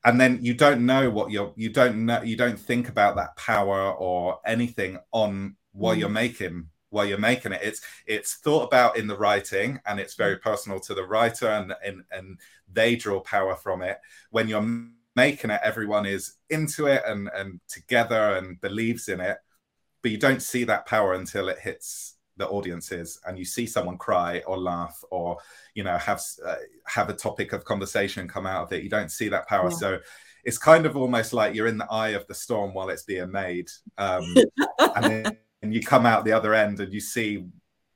And 0.05 0.19
then 0.19 0.39
you 0.41 0.53
don't 0.53 0.85
know 0.85 1.09
what 1.09 1.31
you're 1.31 1.53
you 1.55 1.69
don't 1.69 2.05
know 2.05 2.21
you 2.21 2.35
don't 2.35 2.59
think 2.59 2.89
about 2.89 3.15
that 3.15 3.37
power 3.37 3.93
or 3.93 4.39
anything 4.45 4.99
on 5.13 5.55
while 5.71 5.95
mm. 5.95 5.99
you're 5.99 6.09
making 6.09 6.67
while 6.93 7.05
you're 7.05 7.17
making 7.17 7.51
it 7.51 7.61
it's 7.63 7.81
it's 8.05 8.35
thought 8.35 8.63
about 8.63 8.97
in 8.97 9.07
the 9.07 9.17
writing 9.17 9.79
and 9.85 9.99
it's 9.99 10.13
very 10.15 10.37
personal 10.37 10.79
to 10.79 10.93
the 10.93 11.03
writer 11.03 11.49
and 11.49 11.73
and, 11.83 12.03
and 12.11 12.39
they 12.71 12.95
draw 12.95 13.19
power 13.19 13.55
from 13.55 13.81
it. 13.81 13.97
When 14.29 14.47
you're 14.47 14.85
making 15.15 15.51
it 15.51 15.61
everyone 15.63 16.05
is 16.05 16.35
into 16.49 16.87
it 16.87 17.03
and 17.05 17.29
and 17.35 17.59
together 17.67 18.35
and 18.37 18.59
believes 18.61 19.09
in 19.09 19.19
it 19.19 19.37
but 20.01 20.11
you 20.11 20.17
don't 20.17 20.41
see 20.41 20.63
that 20.65 20.85
power 20.85 21.13
until 21.13 21.49
it 21.49 21.59
hits 21.59 22.15
the 22.37 22.47
audiences 22.47 23.19
and 23.25 23.37
you 23.37 23.45
see 23.45 23.65
someone 23.65 23.97
cry 23.97 24.41
or 24.47 24.57
laugh 24.57 25.03
or 25.11 25.37
you 25.75 25.83
know 25.83 25.97
have 25.97 26.21
uh, 26.45 26.55
have 26.87 27.09
a 27.09 27.13
topic 27.13 27.53
of 27.53 27.63
conversation 27.63 28.27
come 28.27 28.45
out 28.45 28.63
of 28.63 28.73
it. 28.73 28.83
You 28.83 28.89
don't 28.89 29.11
see 29.11 29.29
that 29.29 29.47
power. 29.47 29.69
Yeah. 29.69 29.77
so 29.77 29.99
it's 30.43 30.57
kind 30.57 30.85
of 30.85 30.97
almost 30.97 31.31
like 31.31 31.55
you're 31.55 31.67
in 31.67 31.77
the 31.77 31.89
eye 31.89 32.09
of 32.09 32.27
the 32.27 32.33
storm 32.33 32.73
while 32.73 32.89
it's 32.89 33.03
being 33.03 33.31
made 33.31 33.69
um, 33.97 34.35
and 34.95 35.37
and 35.63 35.73
you 35.73 35.81
come 35.81 36.05
out 36.05 36.25
the 36.25 36.33
other 36.33 36.53
end 36.53 36.79
and 36.79 36.93
you 36.93 36.99
see 36.99 37.45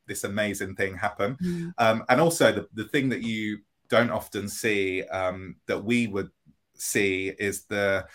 this 0.08 0.24
amazing 0.24 0.74
thing 0.76 0.96
happen 0.96 1.38
mm. 1.44 1.74
um, 1.78 2.04
and 2.10 2.20
also 2.20 2.52
the, 2.52 2.68
the 2.74 2.86
thing 2.86 3.10
that 3.10 3.22
you 3.22 3.60
don't 3.90 4.10
often 4.10 4.48
see 4.48 5.04
um, 5.04 5.56
that 5.68 5.84
we 5.84 6.08
would 6.08 6.30
see 6.76 7.32
is 7.38 7.66
the 7.66 8.06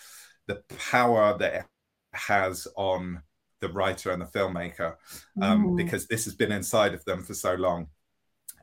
the 0.46 0.62
power 0.90 1.36
that 1.38 1.54
it 1.54 1.64
has 2.12 2.66
on 2.76 3.22
the 3.60 3.68
writer 3.68 4.10
and 4.10 4.20
the 4.20 4.26
filmmaker 4.26 4.96
um, 5.40 5.66
mm. 5.66 5.76
because 5.76 6.08
this 6.08 6.24
has 6.24 6.34
been 6.34 6.50
inside 6.50 6.94
of 6.94 7.04
them 7.04 7.22
for 7.22 7.34
so 7.34 7.54
long 7.54 7.86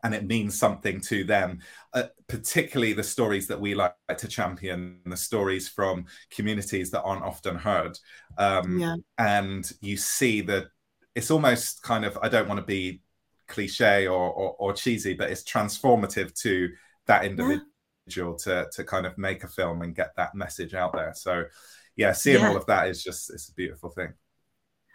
and 0.03 0.13
it 0.13 0.25
means 0.25 0.57
something 0.57 0.99
to 1.01 1.23
them 1.23 1.59
uh, 1.93 2.03
particularly 2.27 2.93
the 2.93 3.03
stories 3.03 3.47
that 3.47 3.59
we 3.59 3.73
like 3.73 3.93
to 4.17 4.27
champion 4.27 4.99
the 5.05 5.17
stories 5.17 5.67
from 5.67 6.05
communities 6.31 6.91
that 6.91 7.01
aren't 7.01 7.23
often 7.23 7.55
heard 7.55 7.97
um, 8.37 8.79
yeah. 8.79 8.95
and 9.17 9.71
you 9.81 9.97
see 9.97 10.41
that 10.41 10.67
it's 11.15 11.31
almost 11.31 11.81
kind 11.81 12.05
of 12.05 12.17
i 12.21 12.29
don't 12.29 12.47
want 12.47 12.59
to 12.59 12.65
be 12.65 13.01
cliche 13.47 14.07
or, 14.07 14.31
or, 14.31 14.55
or 14.59 14.73
cheesy 14.73 15.13
but 15.13 15.29
it's 15.29 15.43
transformative 15.43 16.33
to 16.39 16.69
that 17.07 17.25
individual 17.25 17.63
yeah. 18.45 18.63
to 18.63 18.67
to 18.71 18.83
kind 18.83 19.05
of 19.05 19.17
make 19.17 19.43
a 19.43 19.47
film 19.47 19.81
and 19.81 19.95
get 19.95 20.15
that 20.15 20.35
message 20.35 20.73
out 20.73 20.93
there 20.93 21.13
so 21.15 21.43
yeah 21.95 22.11
seeing 22.11 22.39
yeah. 22.39 22.49
all 22.49 22.55
of 22.55 22.65
that 22.67 22.87
is 22.87 23.03
just 23.03 23.29
it's 23.31 23.49
a 23.49 23.53
beautiful 23.53 23.89
thing 23.89 24.13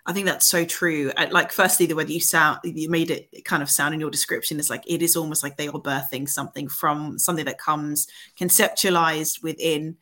I 0.06 0.12
think 0.12 0.26
that's 0.26 0.50
so 0.50 0.66
true. 0.66 1.12
Like, 1.30 1.50
firstly, 1.50 1.86
the 1.86 1.94
way 1.94 2.04
that 2.04 2.12
you 2.12 2.20
sound, 2.20 2.58
you 2.64 2.90
made 2.90 3.10
it 3.10 3.44
kind 3.46 3.62
of 3.62 3.70
sound 3.70 3.94
in 3.94 4.00
your 4.00 4.10
description 4.10 4.60
is 4.60 4.68
like 4.68 4.84
it 4.86 5.00
is 5.00 5.16
almost 5.16 5.42
like 5.42 5.56
they 5.56 5.68
are 5.68 5.72
birthing 5.72 6.28
something 6.28 6.68
from 6.68 7.18
something 7.18 7.46
that 7.46 7.58
comes 7.58 8.06
conceptualized 8.38 9.42
within, 9.42 9.96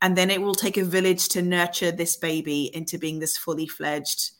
and 0.00 0.16
then 0.16 0.30
it 0.30 0.40
will 0.40 0.54
take 0.54 0.76
a 0.76 0.84
village 0.84 1.28
to 1.30 1.42
nurture 1.42 1.90
this 1.90 2.16
baby 2.16 2.70
into 2.72 2.98
being 2.98 3.18
this 3.18 3.36
fully 3.36 3.66
fledged, 3.66 4.30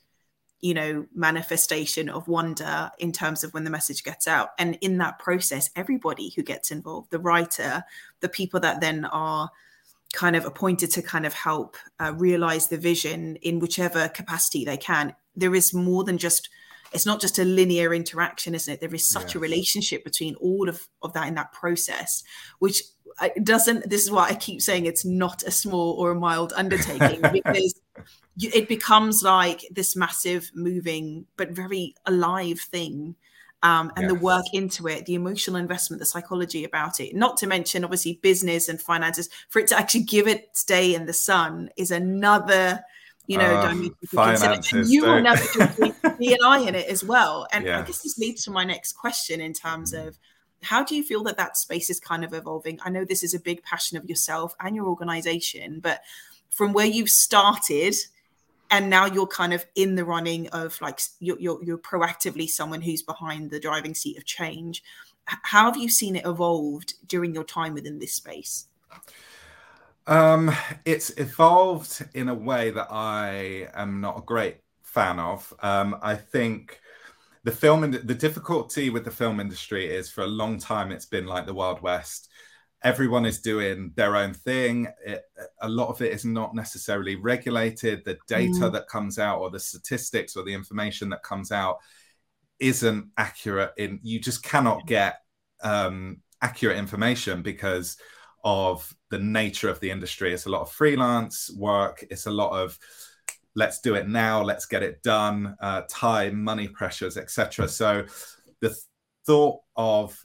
you 0.61 0.73
know, 0.73 1.05
manifestation 1.13 2.09
of 2.09 2.27
wonder 2.27 2.91
in 2.99 3.11
terms 3.11 3.43
of 3.43 3.53
when 3.53 3.63
the 3.63 3.69
message 3.69 4.03
gets 4.03 4.27
out. 4.27 4.49
And 4.57 4.77
in 4.81 4.97
that 4.97 5.19
process, 5.19 5.69
everybody 5.75 6.33
who 6.35 6.43
gets 6.43 6.69
involved, 6.71 7.11
the 7.11 7.19
writer, 7.19 7.83
the 8.19 8.29
people 8.29 8.59
that 8.59 8.81
then 8.81 9.05
are 9.05 9.51
kind 10.13 10.35
of 10.35 10.45
appointed 10.45 10.91
to 10.91 11.01
kind 11.01 11.25
of 11.25 11.33
help 11.33 11.77
uh, 11.99 12.13
realize 12.15 12.67
the 12.67 12.77
vision 12.77 13.35
in 13.37 13.59
whichever 13.59 14.09
capacity 14.09 14.65
they 14.65 14.77
can 14.77 15.13
there 15.35 15.53
is 15.53 15.73
more 15.73 16.03
than 16.03 16.17
just 16.17 16.49
it's 16.91 17.05
not 17.05 17.21
just 17.21 17.37
a 17.37 17.45
linear 17.45 17.93
interaction 17.93 18.55
isn't 18.55 18.73
it 18.73 18.79
there 18.81 18.93
is 18.93 19.09
such 19.09 19.35
a 19.35 19.39
relationship 19.39 20.03
between 20.03 20.35
all 20.35 20.67
of, 20.67 20.87
of 21.03 21.13
that 21.13 21.27
in 21.27 21.35
that 21.35 21.51
process 21.51 22.23
which 22.57 22.81
uh, 23.19 23.29
doesn't 23.43 23.87
this 23.89 24.01
is 24.01 24.09
why 24.09 24.27
i 24.27 24.33
keep 24.33 24.61
saying 24.61 24.85
it's 24.85 25.05
not 25.05 25.43
a 25.43 25.51
small 25.51 25.91
or 25.99 26.11
a 26.11 26.15
mild 26.15 26.53
undertaking 26.55 27.21
because 27.31 27.79
it 28.41 28.67
becomes 28.67 29.21
like 29.23 29.65
this 29.71 29.95
massive 29.95 30.51
moving 30.53 31.25
but 31.35 31.51
very 31.51 31.95
alive 32.05 32.59
thing 32.59 33.15
um, 33.61 33.91
and 33.97 34.09
the 34.09 34.15
work 34.15 34.45
into 34.53 34.87
it, 34.87 35.05
the 35.05 35.15
emotional 35.15 35.57
investment, 35.57 35.99
the 35.99 36.05
psychology 36.05 36.63
about 36.63 36.99
it. 36.99 37.13
Not 37.13 37.35
to 37.37 37.47
mention, 37.47 37.83
obviously, 37.83 38.19
business 38.21 38.69
and 38.69 38.81
finances. 38.81 39.29
For 39.49 39.59
it 39.59 39.67
to 39.67 39.77
actually 39.77 40.03
give 40.03 40.27
it 40.27 40.57
day 40.65 40.95
in 40.95 41.05
the 41.05 41.13
sun 41.13 41.69
is 41.75 41.91
another, 41.91 42.81
you 43.27 43.37
know, 43.37 43.55
uh, 43.55 43.69
dimension 43.69 43.95
to 44.09 44.15
consider. 44.15 44.79
And 44.79 44.89
you 44.89 45.03
will 45.03 45.21
never 45.21 45.43
be 46.17 46.31
an 46.31 46.39
eye 46.45 46.61
in 46.61 46.75
it 46.75 46.87
as 46.87 47.03
well. 47.03 47.47
And. 47.51 47.69
I 47.69 47.81
guess 47.81 48.01
this 48.01 48.17
leads 48.17 48.45
to 48.45 48.51
my 48.51 48.63
next 48.63 48.93
question 48.93 49.41
in 49.41 49.51
terms 49.51 49.93
of 49.93 50.17
how 50.61 50.83
do 50.83 50.95
you 50.95 51.03
feel 51.03 51.23
that 51.23 51.37
that 51.37 51.57
space 51.57 51.89
is 51.89 51.99
kind 51.99 52.23
of 52.23 52.33
evolving? 52.33 52.79
I 52.83 52.89
know 52.89 53.03
this 53.03 53.23
is 53.23 53.33
a 53.33 53.39
big 53.39 53.63
passion 53.63 53.97
of 53.97 54.05
yourself 54.05 54.53
and 54.61 54.75
your 54.75 54.85
organization, 54.87 55.79
but 55.81 56.01
from 56.49 56.71
where 56.73 56.85
you've 56.85 57.09
started 57.09 57.95
and 58.69 58.89
now 58.89 59.05
you're 59.05 59.27
kind 59.27 59.53
of 59.53 59.65
in 59.75 59.95
the 59.95 60.05
running 60.05 60.47
of 60.49 60.79
like 60.81 60.99
you're, 61.19 61.39
you're, 61.39 61.63
you're 61.63 61.77
proactively 61.77 62.47
someone 62.47 62.81
who's 62.81 63.01
behind 63.01 63.49
the 63.49 63.59
driving 63.59 63.93
seat 63.93 64.17
of 64.17 64.25
change. 64.25 64.83
How 65.25 65.65
have 65.65 65.77
you 65.77 65.89
seen 65.89 66.15
it 66.15 66.25
evolved 66.25 66.93
during 67.07 67.33
your 67.33 67.43
time 67.43 67.73
within 67.73 67.99
this 67.99 68.13
space? 68.13 68.65
Um, 70.07 70.51
it's 70.85 71.11
evolved 71.17 72.03
in 72.15 72.29
a 72.29 72.33
way 72.33 72.71
that 72.71 72.87
i 72.89 73.67
am 73.75 74.01
not 74.01 74.17
a 74.17 74.21
great 74.21 74.57
fan 74.81 75.19
of. 75.19 75.53
Um, 75.61 75.97
i 76.01 76.15
think 76.15 76.79
the 77.43 77.51
film 77.51 77.83
and 77.83 77.93
the 77.93 78.15
difficulty 78.15 78.89
with 78.89 79.05
the 79.05 79.11
film 79.11 79.39
industry 79.39 79.85
is 79.85 80.09
for 80.09 80.23
a 80.23 80.27
long 80.27 80.57
time 80.57 80.91
it's 80.91 81.05
been 81.05 81.25
like 81.25 81.45
the 81.45 81.53
wild 81.53 81.81
west 81.81 82.28
everyone 82.83 83.25
is 83.25 83.39
doing 83.39 83.91
their 83.95 84.15
own 84.15 84.33
thing. 84.33 84.87
It, 85.05 85.23
a 85.61 85.69
lot 85.69 85.89
of 85.89 86.01
it 86.01 86.13
is 86.13 86.25
not 86.25 86.55
necessarily 86.55 87.15
regulated. 87.15 88.03
The 88.05 88.17
data 88.27 88.51
mm. 88.51 88.73
that 88.73 88.87
comes 88.87 89.19
out, 89.19 89.39
or 89.39 89.49
the 89.49 89.59
statistics, 89.59 90.35
or 90.35 90.43
the 90.43 90.53
information 90.53 91.09
that 91.09 91.23
comes 91.23 91.51
out, 91.51 91.77
isn't 92.59 93.09
accurate. 93.17 93.71
In 93.77 93.99
you 94.03 94.19
just 94.19 94.43
cannot 94.43 94.85
get 94.85 95.21
um, 95.61 96.21
accurate 96.41 96.77
information 96.77 97.41
because 97.41 97.97
of 98.43 98.93
the 99.09 99.19
nature 99.19 99.69
of 99.69 99.79
the 99.81 99.91
industry. 99.91 100.33
It's 100.33 100.45
a 100.45 100.49
lot 100.49 100.61
of 100.61 100.71
freelance 100.71 101.51
work. 101.55 102.05
It's 102.09 102.25
a 102.25 102.31
lot 102.31 102.51
of 102.51 102.79
let's 103.55 103.81
do 103.81 103.95
it 103.95 104.07
now. 104.07 104.41
Let's 104.41 104.65
get 104.65 104.83
it 104.83 105.03
done. 105.03 105.55
Uh, 105.61 105.81
time, 105.89 106.43
money 106.43 106.67
pressures, 106.67 107.17
etc. 107.17 107.67
So 107.67 108.05
the 108.61 108.75
thought 109.25 109.59
of 109.75 110.17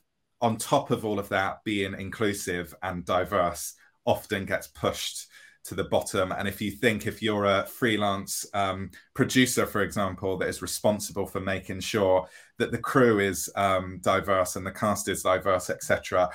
on 0.44 0.58
top 0.58 0.90
of 0.90 1.06
all 1.06 1.18
of 1.18 1.30
that, 1.30 1.64
being 1.64 1.94
inclusive 1.98 2.74
and 2.82 3.02
diverse 3.06 3.72
often 4.04 4.44
gets 4.44 4.66
pushed 4.66 5.26
to 5.64 5.74
the 5.74 5.84
bottom. 5.84 6.32
And 6.32 6.46
if 6.46 6.60
you 6.60 6.70
think 6.70 7.06
if 7.06 7.22
you're 7.22 7.46
a 7.46 7.64
freelance 7.64 8.44
um, 8.52 8.90
producer, 9.14 9.64
for 9.64 9.80
example, 9.80 10.36
that 10.36 10.48
is 10.50 10.60
responsible 10.60 11.26
for 11.26 11.40
making 11.40 11.80
sure 11.80 12.28
that 12.58 12.72
the 12.72 12.78
crew 12.78 13.20
is 13.20 13.50
um, 13.56 14.00
diverse 14.02 14.56
and 14.56 14.66
the 14.66 14.70
cast 14.70 15.08
is 15.08 15.22
diverse, 15.22 15.70
etc., 15.70 16.28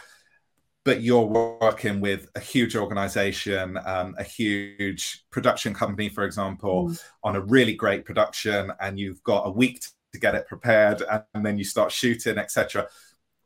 but 0.86 1.02
you're 1.02 1.60
working 1.62 2.00
with 2.00 2.30
a 2.34 2.40
huge 2.40 2.76
organization, 2.76 3.78
um, 3.86 4.16
a 4.18 4.24
huge 4.24 5.24
production 5.30 5.72
company, 5.72 6.10
for 6.10 6.24
example, 6.24 6.90
mm. 6.90 7.04
on 7.24 7.36
a 7.36 7.42
really 7.42 7.76
great 7.76 8.06
production, 8.06 8.72
and 8.80 8.98
you've 8.98 9.22
got 9.22 9.44
a 9.46 9.52
week 9.52 9.84
to 10.14 10.20
get 10.20 10.34
it 10.34 10.48
prepared, 10.48 11.04
and 11.36 11.46
then 11.46 11.60
you 11.60 11.64
start 11.64 11.92
shooting, 11.92 12.40
etc 12.40 12.88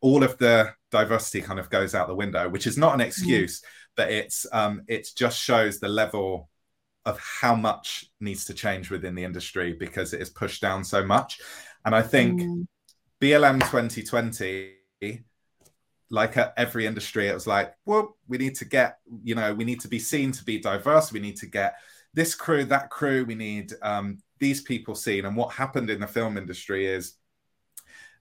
all 0.03 0.21
of 0.21 0.37
the 0.37 0.69
diversity 0.91 1.41
kind 1.41 1.59
of 1.59 1.69
goes 1.69 1.95
out 1.95 2.09
the 2.09 2.13
window, 2.13 2.49
which 2.49 2.67
is 2.67 2.77
not 2.77 2.93
an 2.93 2.99
mm. 2.99 3.05
excuse, 3.05 3.61
mm. 3.61 3.65
but 3.95 4.11
it's 4.11 4.45
um, 4.51 4.83
it 4.87 5.07
just 5.15 5.39
shows 5.39 5.79
the 5.79 5.87
level 5.87 6.49
of 7.05 7.17
how 7.19 7.55
much 7.55 8.05
needs 8.19 8.43
to 8.45 8.53
change 8.53 8.91
within 8.91 9.15
the 9.15 9.23
industry 9.23 9.73
because 9.73 10.13
it 10.13 10.21
is 10.21 10.29
pushed 10.29 10.61
down 10.61 10.83
so 10.83 11.05
much. 11.05 11.39
And 11.85 11.95
I 11.95 12.01
think 12.01 12.41
mm. 12.41 12.67
BLM 13.21 13.59
2020, 13.61 14.73
like 16.09 16.37
at 16.37 16.53
every 16.57 16.85
industry, 16.85 17.29
it 17.29 17.33
was 17.33 17.47
like, 17.47 17.73
well, 17.85 18.17
we 18.27 18.37
need 18.37 18.55
to 18.55 18.65
get, 18.65 18.97
you 19.23 19.35
know, 19.35 19.53
we 19.53 19.63
need 19.63 19.79
to 19.81 19.87
be 19.87 19.99
seen 19.99 20.33
to 20.33 20.43
be 20.43 20.59
diverse. 20.59 21.13
We 21.13 21.21
need 21.21 21.37
to 21.37 21.45
get 21.45 21.75
this 22.13 22.35
crew, 22.35 22.65
that 22.65 22.89
crew. 22.89 23.23
We 23.23 23.35
need 23.35 23.71
um, 23.81 24.17
these 24.39 24.61
people 24.61 24.95
seen. 24.95 25.23
And 25.25 25.37
what 25.37 25.53
happened 25.53 25.89
in 25.89 26.01
the 26.01 26.07
film 26.07 26.37
industry 26.37 26.87
is 26.87 27.13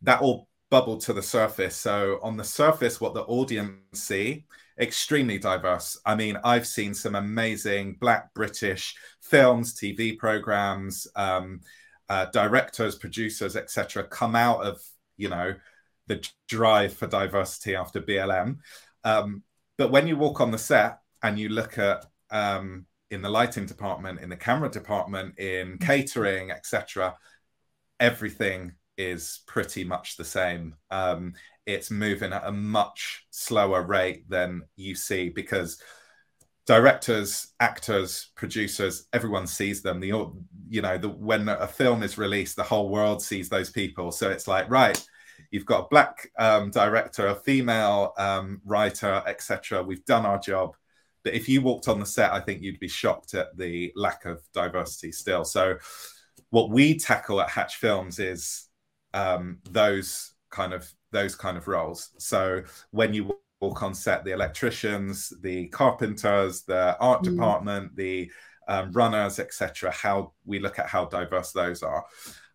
that 0.02 0.20
all 0.20 0.48
bubbled 0.72 1.02
to 1.02 1.12
the 1.12 1.22
surface. 1.22 1.76
So 1.76 2.18
on 2.22 2.38
the 2.38 2.44
surface, 2.44 2.98
what 2.98 3.12
the 3.12 3.24
audience 3.24 3.76
see, 3.92 4.46
extremely 4.80 5.36
diverse. 5.36 6.00
I 6.06 6.14
mean, 6.14 6.38
I've 6.44 6.66
seen 6.66 6.94
some 6.94 7.14
amazing 7.14 7.98
Black 8.00 8.32
British 8.32 8.96
films, 9.20 9.74
TV 9.74 10.18
programs, 10.18 11.06
um, 11.14 11.60
uh, 12.08 12.24
directors, 12.32 12.96
producers, 12.96 13.54
etc., 13.54 14.04
come 14.04 14.34
out 14.34 14.64
of 14.64 14.82
you 15.18 15.28
know 15.28 15.54
the 16.06 16.26
drive 16.48 16.94
for 16.94 17.06
diversity 17.06 17.76
after 17.76 18.00
BLM. 18.00 18.56
Um, 19.04 19.42
but 19.76 19.90
when 19.90 20.08
you 20.08 20.16
walk 20.16 20.40
on 20.40 20.52
the 20.52 20.58
set 20.58 21.00
and 21.22 21.38
you 21.38 21.50
look 21.50 21.76
at 21.76 22.06
um, 22.30 22.86
in 23.10 23.20
the 23.20 23.28
lighting 23.28 23.66
department, 23.66 24.20
in 24.20 24.30
the 24.30 24.36
camera 24.36 24.70
department, 24.70 25.38
in 25.38 25.76
catering, 25.76 26.50
etc., 26.50 27.14
everything 28.00 28.72
is 28.96 29.40
pretty 29.46 29.84
much 29.84 30.16
the 30.16 30.24
same. 30.24 30.74
Um, 30.90 31.34
it's 31.66 31.90
moving 31.90 32.32
at 32.32 32.46
a 32.46 32.52
much 32.52 33.26
slower 33.30 33.82
rate 33.82 34.28
than 34.28 34.62
you 34.76 34.94
see 34.94 35.28
because 35.28 35.80
directors, 36.66 37.48
actors, 37.60 38.30
producers, 38.34 39.06
everyone 39.12 39.46
sees 39.46 39.82
them. 39.82 40.00
The 40.00 40.30
you 40.68 40.82
know 40.82 40.98
the 40.98 41.08
when 41.08 41.48
a 41.48 41.66
film 41.66 42.02
is 42.02 42.18
released, 42.18 42.56
the 42.56 42.62
whole 42.62 42.88
world 42.88 43.22
sees 43.22 43.48
those 43.48 43.70
people. 43.70 44.12
So 44.12 44.30
it's 44.30 44.48
like 44.48 44.70
right, 44.70 45.02
you've 45.50 45.66
got 45.66 45.84
a 45.84 45.88
black 45.88 46.30
um, 46.38 46.70
director, 46.70 47.28
a 47.28 47.34
female 47.34 48.12
um, 48.18 48.60
writer, 48.64 49.22
etc. 49.26 49.82
We've 49.82 50.04
done 50.04 50.26
our 50.26 50.38
job. 50.38 50.76
But 51.24 51.34
if 51.34 51.48
you 51.48 51.62
walked 51.62 51.86
on 51.88 52.00
the 52.00 52.06
set, 52.06 52.32
I 52.32 52.40
think 52.40 52.62
you'd 52.62 52.80
be 52.80 52.88
shocked 52.88 53.34
at 53.34 53.56
the 53.56 53.92
lack 53.94 54.24
of 54.24 54.42
diversity 54.52 55.12
still. 55.12 55.44
So, 55.44 55.76
what 56.50 56.70
we 56.70 56.98
tackle 56.98 57.40
at 57.40 57.48
Hatch 57.48 57.76
Films 57.76 58.18
is 58.18 58.68
um, 59.14 59.58
those 59.70 60.32
kind 60.50 60.72
of 60.72 60.90
those 61.10 61.34
kind 61.34 61.56
of 61.56 61.68
roles. 61.68 62.10
So 62.18 62.62
when 62.90 63.14
you 63.14 63.36
walk 63.60 63.82
on 63.82 63.94
set, 63.94 64.24
the 64.24 64.32
electricians, 64.32 65.32
the 65.42 65.68
carpenters, 65.68 66.62
the 66.62 66.96
art 66.98 67.22
mm. 67.22 67.30
department, 67.30 67.94
the 67.96 68.30
um, 68.68 68.92
runners, 68.92 69.38
etc. 69.38 69.90
How 69.92 70.32
we 70.44 70.58
look 70.58 70.78
at 70.78 70.86
how 70.86 71.06
diverse 71.06 71.52
those 71.52 71.82
are. 71.82 72.04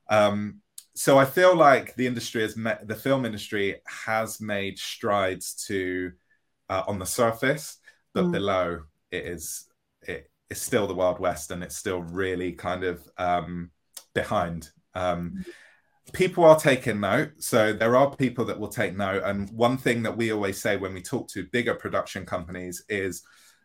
Um, 0.10 0.62
so 0.96 1.20
I 1.20 1.26
feel 1.26 1.56
like 1.56 1.96
the 1.96 2.08
industry 2.08 2.42
has 2.42 2.58
met, 2.58 2.88
the 2.88 2.96
film 2.96 3.26
industry 3.26 3.82
has 3.86 4.42
made 4.42 4.80
strides 4.80 5.54
to 5.68 6.12
uh, 6.70 6.84
on 6.88 6.98
the 7.00 7.06
surface, 7.06 7.78
but 8.14 8.26
mm. 8.26 8.32
below 8.32 8.82
it 9.12 9.26
is 9.26 9.66
it 10.02 10.32
is 10.50 10.62
still 10.62 10.88
the 10.88 10.96
wild 10.96 11.20
west, 11.20 11.52
and 11.52 11.64
it's 11.64 11.78
still 11.78 12.02
really 12.02 12.52
kind 12.52 12.84
of 12.84 13.08
um, 13.18 13.70
behind. 14.14 14.70
Um, 14.96 15.46
people 16.14 16.44
are 16.46 16.60
taking 16.60 17.00
note. 17.00 17.32
So 17.40 17.74
there 17.74 17.96
are 17.96 18.16
people 18.16 18.46
that 18.46 18.60
will 18.60 18.68
take 18.70 18.96
note. 18.96 19.24
And 19.24 19.50
one 19.52 19.78
thing 19.78 20.04
that 20.04 20.16
we 20.16 20.32
always 20.32 20.62
say 20.62 20.78
when 20.78 20.94
we 20.94 21.02
talk 21.02 21.28
to 21.30 21.48
bigger 21.52 21.76
production 21.76 22.26
companies 22.26 22.84
is 22.90 23.24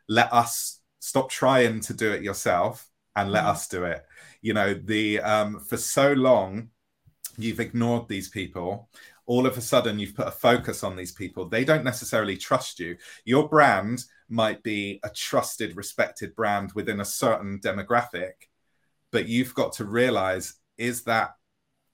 let 0.08 0.32
us 0.32 0.80
stop 0.98 1.30
trying 1.30 1.80
to 1.80 1.94
do 1.94 2.12
it 2.12 2.22
yourself 2.22 2.88
and 3.16 3.30
let 3.30 3.44
mm. 3.44 3.48
us 3.48 3.68
do 3.68 3.84
it. 3.84 4.04
You 4.40 4.54
know, 4.54 4.74
the 4.74 5.20
um, 5.20 5.60
for 5.60 5.76
so 5.76 6.12
long 6.12 6.70
you've 7.38 7.60
ignored 7.60 8.08
these 8.08 8.28
people. 8.28 8.88
All 9.26 9.46
of 9.46 9.56
a 9.56 9.60
sudden, 9.60 9.98
you've 9.98 10.16
put 10.16 10.28
a 10.28 10.32
focus 10.32 10.82
on 10.82 10.96
these 10.96 11.12
people. 11.12 11.48
They 11.48 11.64
don't 11.64 11.84
necessarily 11.84 12.36
trust 12.36 12.80
you. 12.80 12.96
Your 13.24 13.48
brand 13.48 14.04
might 14.28 14.62
be 14.62 15.00
a 15.04 15.10
trusted, 15.10 15.76
respected 15.76 16.34
brand 16.34 16.72
within 16.74 17.00
a 17.00 17.04
certain 17.04 17.60
demographic, 17.60 18.32
but 19.10 19.28
you've 19.28 19.54
got 19.54 19.72
to 19.74 19.84
realize 19.84 20.54
is 20.76 21.04
that 21.04 21.34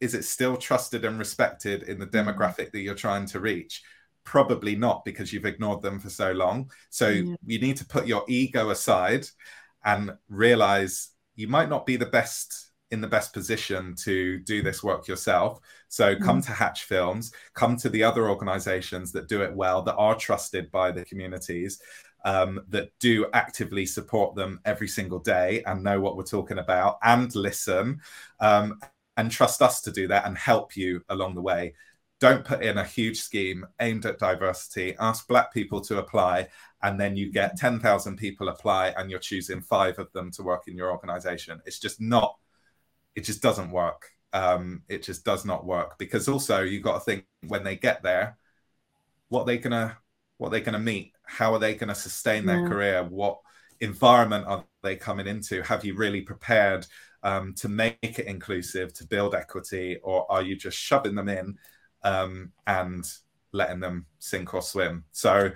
is 0.01 0.15
it 0.15 0.25
still 0.25 0.57
trusted 0.57 1.05
and 1.05 1.19
respected 1.19 1.85
in 1.85 1.99
the 1.99 2.07
mm. 2.07 2.13
demographic 2.13 2.73
that 2.73 2.81
you're 2.81 2.95
trying 2.95 3.27
to 3.27 3.41
reach? 3.41 3.83
Probably 4.25 4.77
not 4.77 5.05
because 5.05 5.33
you've 5.33 5.47
ignored 5.47 5.83
them 5.83 5.99
for 5.99 6.11
so 6.11 6.33
long. 6.33 6.71
So 6.91 7.09
yeah. 7.09 7.35
you 7.45 7.61
need 7.61 7.77
to 7.79 7.87
put 7.87 8.07
your 8.07 8.25
ego 8.29 8.71
aside 8.71 9.27
and 9.85 10.13
realize 10.29 11.11
you 11.35 11.49
might 11.49 11.69
not 11.69 11.87
be 11.87 11.97
the 11.97 12.07
best 12.07 12.67
in 12.91 13.01
the 13.01 13.07
best 13.07 13.35
position 13.35 13.95
to 13.95 14.39
do 14.41 14.63
this 14.63 14.83
work 14.83 15.09
yourself. 15.09 15.61
So 15.89 16.17
come 16.17 16.41
mm. 16.41 16.47
to 16.47 16.53
Hatch 16.53 16.85
Films, 16.85 17.33
come 17.55 17.77
to 17.77 17.89
the 17.89 18.03
other 18.03 18.31
organizations 18.31 19.13
that 19.13 19.29
do 19.29 19.43
it 19.43 19.55
well, 19.55 19.83
that 19.83 19.97
are 19.97 20.15
trusted 20.15 20.71
by 20.71 20.91
the 20.91 21.05
communities, 21.05 21.83
um, 22.25 22.61
that 22.69 22.91
do 22.99 23.27
actively 23.33 23.85
support 23.85 24.35
them 24.35 24.61
every 24.65 24.89
single 24.89 25.19
day 25.19 25.63
and 25.67 25.85
know 25.85 26.01
what 26.01 26.17
we're 26.17 26.23
talking 26.23 26.59
about 26.59 26.99
and 27.03 27.35
listen. 27.35 28.01
Um, 28.41 28.81
and 29.19 29.31
trust 29.33 29.61
us 29.61 29.81
to 29.83 29.91
do 29.91 30.07
that 30.09 30.25
and 30.25 30.39
help 30.39 30.77
you 30.77 31.03
along 31.11 31.35
the 31.35 31.43
way. 31.43 31.75
Don't 32.21 32.45
put 32.45 32.63
in 32.63 32.79
a 32.79 32.85
huge 32.85 33.21
scheme 33.21 33.67
aimed 33.81 34.07
at 34.07 34.19
diversity. 34.19 34.97
Ask 34.99 35.27
Black 35.29 35.53
people 35.53 35.81
to 35.83 35.99
apply, 35.99 36.49
and 36.83 36.99
then 36.99 37.17
you 37.17 37.31
get 37.31 37.57
10,000 37.57 38.17
people 38.17 38.49
apply, 38.49 38.95
and 38.97 39.11
you're 39.11 39.19
choosing 39.19 39.61
five 39.61 39.99
of 39.99 40.11
them 40.13 40.31
to 40.33 40.43
work 40.43 40.69
in 40.69 40.77
your 40.77 40.93
organization. 40.93 41.61
It's 41.67 41.81
just 41.81 42.01
not, 42.01 42.37
it 43.17 43.25
just 43.25 43.43
doesn't 43.43 43.73
work. 43.73 44.09
Um, 44.33 44.83
it 44.89 45.03
just 45.03 45.25
does 45.25 45.45
not 45.45 45.67
work 45.67 45.99
because 45.99 46.29
also 46.29 46.63
you've 46.63 46.83
got 46.83 46.95
to 46.95 47.01
think 47.01 47.25
when 47.47 47.65
they 47.65 47.77
get 47.77 48.03
there, 48.03 48.37
what 49.31 49.47
they 49.47 49.59
gonna 49.59 49.97
what 50.37 50.51
they 50.51 50.61
gonna 50.61 50.79
meet, 50.79 51.13
how 51.25 51.55
are 51.55 51.59
they 51.59 51.75
gonna 51.75 51.95
sustain 51.95 52.45
their 52.45 52.61
yeah. 52.61 52.69
career, 52.69 53.05
what 53.05 53.39
environment 53.81 54.47
are 54.47 54.65
they 54.83 54.97
coming 54.97 55.27
into? 55.27 55.63
Have 55.63 55.85
you 55.85 55.95
really 55.95 56.21
prepared 56.21 56.87
um, 57.23 57.55
to 57.55 57.69
make 57.69 58.19
it 58.19 58.27
inclusive, 58.27 58.93
to 58.95 59.07
build 59.07 59.35
equity, 59.35 59.99
or 60.03 60.31
are 60.31 60.43
you 60.43 60.57
just 60.57 60.79
shoving 60.79 61.15
them 61.15 61.29
in 61.29 61.59
um, 62.03 62.53
and 62.67 63.05
letting 63.53 63.81
them 63.81 64.07
sink 64.19 64.55
or 64.55 64.63
swim? 64.63 65.05
So 65.13 65.51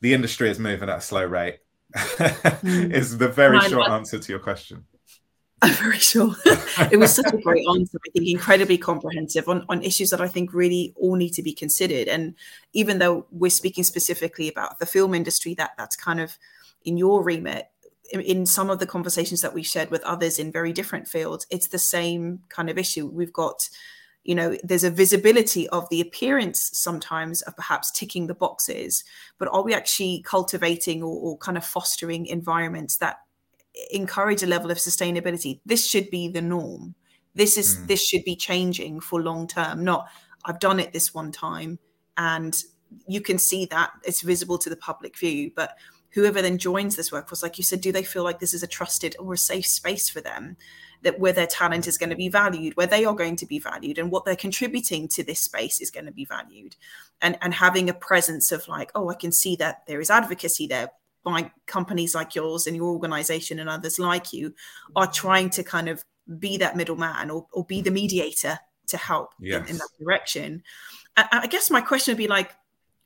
the 0.00 0.14
industry 0.14 0.50
is 0.50 0.58
moving 0.58 0.88
at 0.88 0.98
a 0.98 1.02
slow 1.02 1.24
rate. 1.24 1.58
mm. 1.94 2.92
is 2.92 3.18
the 3.18 3.28
very 3.28 3.60
short 3.60 3.90
answer 3.90 4.18
to 4.18 4.32
your 4.32 4.40
question. 4.40 4.84
I'm 5.62 5.72
very 5.82 5.98
sure. 5.98 6.34
it 6.92 6.98
was 6.98 7.14
such 7.14 7.32
a 7.32 7.38
great 7.38 7.64
answer. 7.74 7.98
I 8.06 8.10
think 8.10 8.28
incredibly 8.28 8.76
comprehensive 8.76 9.48
on, 9.48 9.64
on 9.68 9.82
issues 9.82 10.10
that 10.10 10.20
I 10.20 10.28
think 10.28 10.52
really 10.52 10.92
all 10.96 11.16
need 11.16 11.32
to 11.34 11.42
be 11.42 11.52
considered. 11.52 12.08
And 12.08 12.34
even 12.74 12.98
though 12.98 13.26
we're 13.30 13.50
speaking 13.50 13.84
specifically 13.84 14.48
about 14.48 14.78
the 14.78 14.86
film 14.86 15.14
industry, 15.14 15.54
that 15.54 15.70
that's 15.78 15.96
kind 15.96 16.20
of 16.20 16.36
in 16.84 16.98
your 16.98 17.22
remit, 17.22 17.70
in 18.12 18.46
some 18.46 18.70
of 18.70 18.78
the 18.78 18.86
conversations 18.86 19.40
that 19.40 19.54
we've 19.54 19.66
shared 19.66 19.90
with 19.90 20.02
others 20.02 20.38
in 20.38 20.52
very 20.52 20.72
different 20.72 21.08
fields, 21.08 21.46
it's 21.50 21.68
the 21.68 21.78
same 21.78 22.40
kind 22.48 22.68
of 22.68 22.78
issue. 22.78 23.06
We've 23.06 23.32
got, 23.32 23.68
you 24.24 24.34
know, 24.34 24.56
there's 24.62 24.84
a 24.84 24.90
visibility 24.90 25.68
of 25.70 25.88
the 25.88 26.00
appearance 26.00 26.70
sometimes 26.72 27.42
of 27.42 27.56
perhaps 27.56 27.90
ticking 27.90 28.26
the 28.26 28.34
boxes, 28.34 29.04
but 29.38 29.48
are 29.52 29.62
we 29.62 29.74
actually 29.74 30.22
cultivating 30.24 31.02
or, 31.02 31.16
or 31.16 31.38
kind 31.38 31.56
of 31.56 31.64
fostering 31.64 32.26
environments 32.26 32.98
that 32.98 33.16
encourage 33.90 34.42
a 34.42 34.46
level 34.46 34.70
of 34.70 34.78
sustainability? 34.78 35.60
This 35.64 35.88
should 35.88 36.10
be 36.10 36.28
the 36.28 36.42
norm. 36.42 36.94
This 37.34 37.58
is 37.58 37.76
mm. 37.76 37.86
this 37.88 38.06
should 38.06 38.24
be 38.24 38.36
changing 38.36 39.00
for 39.00 39.20
long 39.20 39.48
term. 39.48 39.82
Not 39.82 40.08
I've 40.44 40.60
done 40.60 40.78
it 40.78 40.92
this 40.92 41.12
one 41.12 41.32
time, 41.32 41.78
and 42.16 42.56
you 43.08 43.20
can 43.20 43.38
see 43.38 43.66
that 43.66 43.90
it's 44.04 44.20
visible 44.20 44.58
to 44.58 44.70
the 44.70 44.76
public 44.76 45.18
view, 45.18 45.50
but 45.56 45.76
whoever 46.14 46.40
then 46.40 46.58
joins 46.58 46.96
this 46.96 47.12
workforce, 47.12 47.42
like 47.42 47.58
you 47.58 47.64
said, 47.64 47.80
do 47.80 47.92
they 47.92 48.02
feel 48.02 48.24
like 48.24 48.38
this 48.38 48.54
is 48.54 48.62
a 48.62 48.68
trusted 48.68 49.16
or 49.18 49.34
a 49.34 49.38
safe 49.38 49.66
space 49.66 50.08
for 50.08 50.20
them? 50.20 50.56
That 51.02 51.20
where 51.20 51.34
their 51.34 51.46
talent 51.46 51.86
is 51.86 51.98
going 51.98 52.10
to 52.10 52.16
be 52.16 52.30
valued, 52.30 52.78
where 52.78 52.86
they 52.86 53.04
are 53.04 53.14
going 53.14 53.36
to 53.36 53.46
be 53.46 53.58
valued, 53.58 53.98
and 53.98 54.10
what 54.10 54.24
they're 54.24 54.36
contributing 54.36 55.06
to 55.08 55.22
this 55.22 55.40
space 55.40 55.80
is 55.82 55.90
going 55.90 56.06
to 56.06 56.12
be 56.12 56.24
valued, 56.24 56.76
and 57.20 57.36
and 57.42 57.52
having 57.52 57.90
a 57.90 57.94
presence 57.94 58.50
of 58.50 58.66
like, 58.68 58.90
oh, 58.94 59.10
I 59.10 59.14
can 59.14 59.30
see 59.30 59.54
that 59.56 59.82
there 59.86 60.00
is 60.00 60.08
advocacy 60.08 60.66
there 60.66 60.90
by 61.24 61.50
companies 61.66 62.14
like 62.14 62.34
yours 62.34 62.66
and 62.66 62.76
your 62.76 62.86
organization 62.86 63.58
and 63.58 63.68
others 63.68 63.98
like 63.98 64.32
you 64.32 64.54
are 64.94 65.10
trying 65.10 65.50
to 65.50 65.64
kind 65.64 65.88
of 65.88 66.04
be 66.38 66.58
that 66.58 66.76
middleman 66.76 67.30
or, 67.30 67.46
or 67.52 67.64
be 67.64 67.80
the 67.80 67.90
mediator 67.90 68.58
to 68.86 68.96
help 68.96 69.34
yes. 69.40 69.62
in, 69.62 69.70
in, 69.70 69.76
that 69.78 69.88
direction. 69.98 70.62
I, 71.16 71.40
I 71.42 71.46
guess 71.46 71.70
my 71.70 71.80
question 71.80 72.12
would 72.12 72.18
be 72.18 72.28
like, 72.28 72.52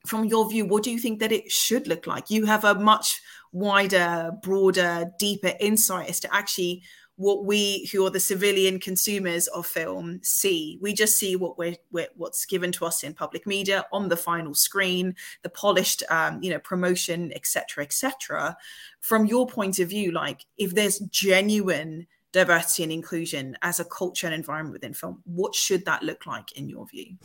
from 0.07 0.25
your 0.25 0.49
view, 0.49 0.65
what 0.65 0.83
do 0.83 0.91
you 0.91 0.99
think 0.99 1.21
that 1.21 1.33
it 1.33 1.51
should 1.51 1.87
look 1.87 2.07
like? 2.07 2.31
You 2.31 2.47
have 2.47 2.65
a 2.65 2.75
much 2.75 3.21
wider, 3.53 4.33
broader, 4.43 5.11
deeper 5.19 5.53
insight 5.61 6.09
as 6.09 6.21
to 6.21 6.35
actually 6.35 6.83
what 7.19 7.45
we 7.45 7.87
who 7.87 8.07
are 8.07 8.11
the 8.11 8.21
civilian 8.21 8.79
consumers 8.79 9.49
of 9.49 9.67
film 9.67 10.21
see. 10.23 10.79
We 10.81 10.95
just 10.95 11.19
see 11.19 11.35
what 11.35 11.59
we're, 11.59 11.75
we're, 11.91 12.07
what's 12.15 12.47
given 12.47 12.71
to 12.73 12.87
us 12.87 13.03
in 13.03 13.13
public 13.13 13.45
media 13.45 13.85
on 13.93 14.09
the 14.09 14.17
final 14.17 14.55
screen 14.55 15.17
the 15.43 15.49
polished 15.49 16.05
um, 16.11 16.41
you 16.43 16.51
know 16.51 16.61
promotion 16.61 17.33
etc 17.35 17.83
etc 17.83 18.57
from 19.01 19.27
your 19.27 19.49
point 19.49 19.81
of 19.81 19.89
view 19.89 20.13
like 20.13 20.47
if 20.57 20.77
there's 20.77 21.01
genuine 21.11 22.07
diversity 22.33 22.85
and 22.85 22.93
inclusion 22.93 23.57
as 23.63 23.81
a 23.81 23.85
culture 23.85 24.29
and 24.29 24.35
environment 24.35 24.73
within 24.73 24.95
film 24.95 25.21
what 25.25 25.57
should 25.57 25.85
that 25.87 26.05
look 26.05 26.25
like 26.25 26.53
in 26.53 26.69
your 26.69 26.87
view 26.87 27.17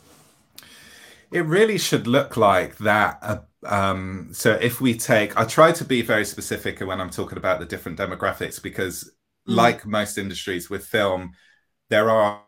it 1.34 1.46
really 1.46 1.78
should 1.78 2.08
look 2.08 2.38
like 2.38 2.78
that. 2.78 3.18
Uh, 3.22 3.38
um, 3.66 4.30
so 4.34 4.52
if 4.54 4.80
we 4.82 4.98
take, 4.98 5.38
I 5.38 5.46
try 5.46 5.72
to 5.72 5.86
be 5.86 6.02
very 6.02 6.26
specific 6.26 6.80
when 6.80 7.02
I'm 7.02 7.10
talking 7.10 7.38
about 7.38 7.60
the 7.60 7.66
different 7.66 7.98
demographics 7.98 8.62
because, 8.62 9.04
mm. 9.48 9.56
like 9.56 9.86
most 9.86 10.18
industries 10.18 10.70
with 10.70 10.86
film, 10.86 11.32
there 11.90 12.10
are 12.10 12.42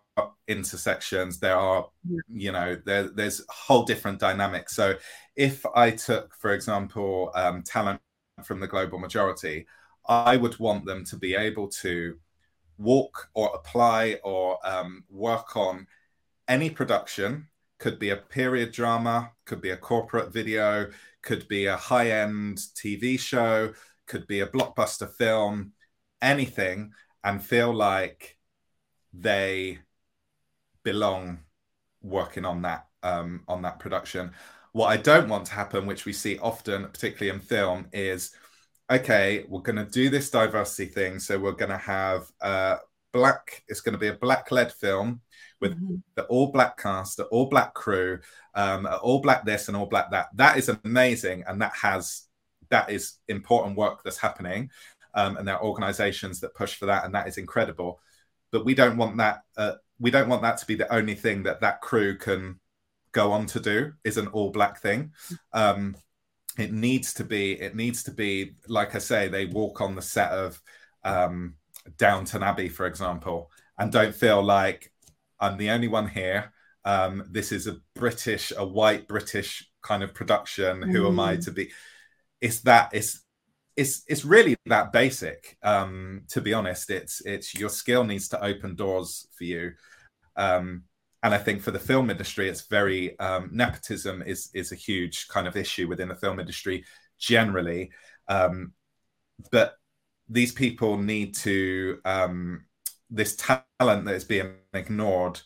intersections. 0.48 1.40
There 1.40 1.58
are, 1.58 1.88
you 2.32 2.52
know, 2.52 2.78
there, 2.86 3.10
there's 3.10 3.44
whole 3.50 3.84
different 3.84 4.20
dynamics. 4.20 4.76
So 4.76 4.96
if 5.36 5.66
I 5.76 5.92
took, 5.92 6.36
for 6.36 6.54
example, 6.54 7.32
um, 7.36 7.64
talent 7.64 8.02
from 8.44 8.60
the 8.60 8.68
global 8.68 9.00
majority, 9.00 9.66
I 10.08 10.38
would 10.38 10.60
want 10.60 10.86
them 10.86 11.04
to 11.06 11.18
be 11.18 11.36
able 11.36 11.70
to 11.82 12.18
walk 12.78 13.30
or 13.34 13.52
apply 13.56 14.20
or 14.24 14.60
um, 14.68 15.04
work 15.10 15.56
on 15.56 15.88
any 16.48 16.70
production 16.70 17.48
could 17.78 18.00
be 18.00 18.10
a 18.10 18.18
period 18.18 18.72
drama, 18.72 19.32
could 19.46 19.62
be 19.62 19.72
a 19.72 19.78
corporate 19.78 20.32
video, 20.32 20.90
could 21.22 21.48
be 21.48 21.66
a 21.66 21.76
high 21.76 22.12
end 22.12 22.58
TV 22.58 23.20
show, 23.20 23.74
could 24.08 24.28
be 24.28 24.40
a 24.40 24.48
blockbuster 24.48 25.12
film, 25.12 25.74
anything, 26.22 26.92
and 27.24 27.44
feel 27.44 27.74
like 27.74 28.38
they 29.14 29.80
belong 30.84 31.40
working 32.02 32.46
on 32.46 32.62
that 32.62 32.88
um, 33.04 33.44
on 33.48 33.62
that 33.64 33.80
production. 33.80 34.32
What 34.72 34.88
I 34.88 34.98
don't 34.98 35.30
want 35.30 35.46
to 35.48 35.54
happen, 35.54 35.86
which 35.86 36.06
we 36.06 36.14
see 36.14 36.38
often, 36.40 36.84
particularly 36.88 37.36
in 37.36 37.42
film, 37.42 37.88
is 37.94 38.32
okay, 38.90 39.46
we're 39.48 39.62
going 39.62 39.78
to 39.78 39.86
do 39.86 40.10
this 40.10 40.30
diversity 40.30 40.86
thing. 40.86 41.20
So 41.20 41.40
we're 41.40 41.54
going 41.54 41.72
to 41.72 41.78
have 41.78 42.32
uh, 42.42 42.78
black. 43.16 43.64
It's 43.68 43.82
going 43.82 43.94
to 43.94 44.00
be 44.00 44.10
a 44.10 44.14
black 44.14 44.52
led 44.52 44.72
film 44.74 45.22
with 45.62 45.74
mm-hmm. 45.74 45.96
the 46.16 46.24
all 46.26 46.52
black 46.52 46.78
cast, 46.78 47.18
the 47.18 47.24
all 47.26 47.48
black 47.48 47.74
crew, 47.74 48.20
um, 48.54 48.88
all 49.02 49.22
black 49.22 49.46
this 49.46 49.68
and 49.68 49.78
all 49.78 49.86
black 49.86 50.12
that. 50.12 50.28
That 50.36 50.58
is 50.58 50.70
amazing, 50.84 51.44
and 51.48 51.62
that 51.62 51.74
has 51.82 52.24
that 52.70 52.90
is 52.92 53.14
important 53.28 53.78
work 53.78 54.04
that's 54.04 54.18
happening, 54.18 54.70
um, 55.14 55.38
and 55.38 55.48
there 55.48 55.56
are 55.56 55.64
organisations 55.64 56.42
that 56.42 56.56
push 56.56 56.76
for 56.76 56.88
that, 56.88 57.06
and 57.06 57.16
that 57.16 57.28
is 57.28 57.38
incredible. 57.38 58.00
But 58.52 58.66
we 58.66 58.76
don't 58.76 58.98
want 58.98 59.18
that. 59.18 59.42
Uh, 59.58 59.74
we 60.00 60.12
don't 60.12 60.30
want 60.30 60.42
that 60.42 60.58
to 60.58 60.68
be 60.68 60.76
the 60.76 60.94
only 60.94 61.16
thing 61.16 61.44
that 61.44 61.62
that 61.62 61.82
crew 61.82 62.18
can 62.18 62.60
go 63.14 63.32
on 63.32 63.46
to 63.48 63.60
do. 63.60 63.94
Is 64.04 64.18
an 64.18 64.28
all 64.28 64.52
black 64.52 64.82
thing. 64.82 65.14
Um, 65.54 65.96
it 66.58 66.74
needs 66.74 67.14
to 67.16 67.24
be. 67.24 67.54
It 67.54 67.76
needs 67.76 68.04
to 68.04 68.12
be 68.12 68.56
like 68.68 68.94
I 68.94 69.00
say. 69.00 69.30
They 69.30 69.46
walk 69.46 69.80
on 69.80 69.96
the 69.96 70.02
set 70.02 70.32
of 70.32 70.62
um, 71.04 71.56
Downton 71.98 72.44
Abbey, 72.44 72.70
for 72.70 72.86
example, 72.86 73.52
and 73.78 73.92
don't 73.92 74.16
feel 74.16 74.44
like 74.44 74.92
I'm 75.40 75.58
the 75.58 75.70
only 75.70 75.88
one 75.88 76.08
here. 76.08 76.52
Um, 76.84 77.28
this 77.32 77.52
is 77.52 77.68
a 77.68 77.78
British, 77.96 78.52
a 78.56 78.66
white 78.66 79.08
British 79.08 79.68
kind 79.82 80.04
of 80.04 80.14
production. 80.14 80.82
Mm. 80.82 80.92
Who 80.92 81.08
am 81.08 81.20
I 81.20 81.38
mm. 81.38 81.46
to 81.46 81.52
be? 81.52 81.72
It's 82.42 82.62
that. 82.62 82.90
It's 82.94 83.22
it's 83.76 84.04
it's 84.08 84.24
really 84.24 84.56
that 84.68 84.92
basic. 84.92 85.58
Um, 85.64 86.24
to 86.30 86.42
be 86.42 86.54
honest, 86.54 86.90
it's 86.90 87.22
it's 87.26 87.56
your 87.56 87.70
skill 87.70 88.04
needs 88.04 88.30
to 88.30 88.44
open 88.44 88.76
doors 88.76 89.28
for 89.38 89.44
you. 89.44 89.74
Um, 90.36 90.84
and 91.24 91.34
I 91.34 91.38
think 91.40 91.62
for 91.62 91.72
the 91.72 91.80
film 91.80 92.10
industry, 92.10 92.48
it's 92.48 92.68
very 92.68 93.18
um, 93.20 93.50
nepotism 93.52 94.22
is 94.22 94.50
is 94.54 94.72
a 94.72 94.76
huge 94.76 95.28
kind 95.28 95.48
of 95.48 95.58
issue 95.58 95.88
within 95.88 96.08
the 96.08 96.16
film 96.16 96.40
industry 96.40 96.86
generally. 97.18 97.92
Um, 98.28 98.74
but 99.52 99.76
these 100.30 100.52
people 100.52 100.98
need 100.98 101.36
to 101.36 102.00
um, 102.06 102.66
this 103.10 103.36
talent 103.36 104.06
that 104.06 104.16
is 104.16 104.24
being 104.24 104.54
ignored 104.74 105.40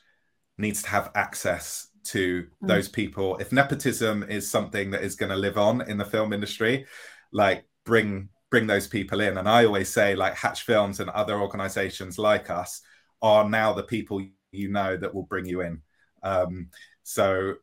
needs 0.58 0.82
to 0.84 0.90
have 0.90 1.12
access 1.16 1.88
to 2.04 2.44
mm. 2.44 2.68
those 2.68 2.88
people. 2.88 3.38
If 3.38 3.52
nepotism 3.52 4.24
is 4.24 4.50
something 4.50 4.92
that 4.92 5.04
is 5.04 5.16
going 5.16 5.32
to 5.32 5.36
live 5.36 5.58
on 5.58 5.82
in 5.90 5.98
the 5.98 6.06
film 6.06 6.34
industry, 6.34 6.86
like 7.32 7.66
bring 7.86 8.30
bring 8.50 8.68
those 8.68 8.88
people 8.88 9.22
in. 9.22 9.38
And 9.38 9.48
I 9.48 9.66
always 9.66 9.90
say, 9.90 10.16
like 10.16 10.34
Hatch 10.34 10.64
Films 10.64 11.00
and 11.00 11.10
other 11.12 11.40
organizations 11.40 12.18
like 12.18 12.50
us 12.50 12.82
are 13.22 13.48
now 13.48 13.74
the 13.74 13.84
people 13.84 14.26
you 14.52 14.70
know 14.70 14.98
that 14.98 15.14
will 15.14 15.24
bring 15.24 15.46
you 15.46 15.62
in. 15.62 15.82
Um, 16.24 16.70
so 17.04 17.56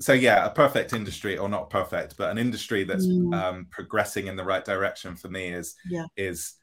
so 0.00 0.12
yeah, 0.12 0.44
a 0.44 0.50
perfect 0.50 0.92
industry 0.92 1.38
or 1.38 1.48
not 1.48 1.70
perfect, 1.70 2.16
but 2.16 2.30
an 2.30 2.38
industry 2.38 2.84
that's 2.84 3.06
mm. 3.06 3.34
um, 3.34 3.66
progressing 3.70 4.26
in 4.26 4.36
the 4.36 4.44
right 4.44 4.64
direction 4.64 5.14
for 5.16 5.28
me 5.28 5.48
is 5.48 5.76
yeah. 5.88 6.06
is 6.16 6.54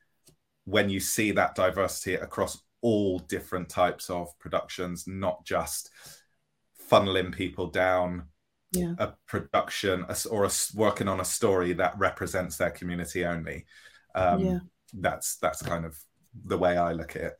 when 0.65 0.89
you 0.89 0.99
see 0.99 1.31
that 1.31 1.55
diversity 1.55 2.15
across 2.15 2.61
all 2.81 3.19
different 3.19 3.69
types 3.69 4.09
of 4.09 4.27
productions, 4.39 5.05
not 5.07 5.45
just 5.45 5.89
funneling 6.89 7.33
people 7.33 7.67
down 7.67 8.23
yeah. 8.71 8.93
a 8.99 9.13
production 9.27 10.05
or 10.29 10.45
a, 10.45 10.51
working 10.75 11.07
on 11.07 11.19
a 11.19 11.25
story 11.25 11.73
that 11.73 11.97
represents 11.97 12.57
their 12.57 12.71
community 12.71 13.25
only. 13.25 13.65
Um, 14.15 14.39
yeah. 14.39 14.59
That's 14.93 15.37
that's 15.37 15.61
kind 15.61 15.85
of 15.85 15.97
the 16.45 16.57
way 16.57 16.77
I 16.77 16.91
look 16.93 17.15
at 17.15 17.21
it. 17.21 17.33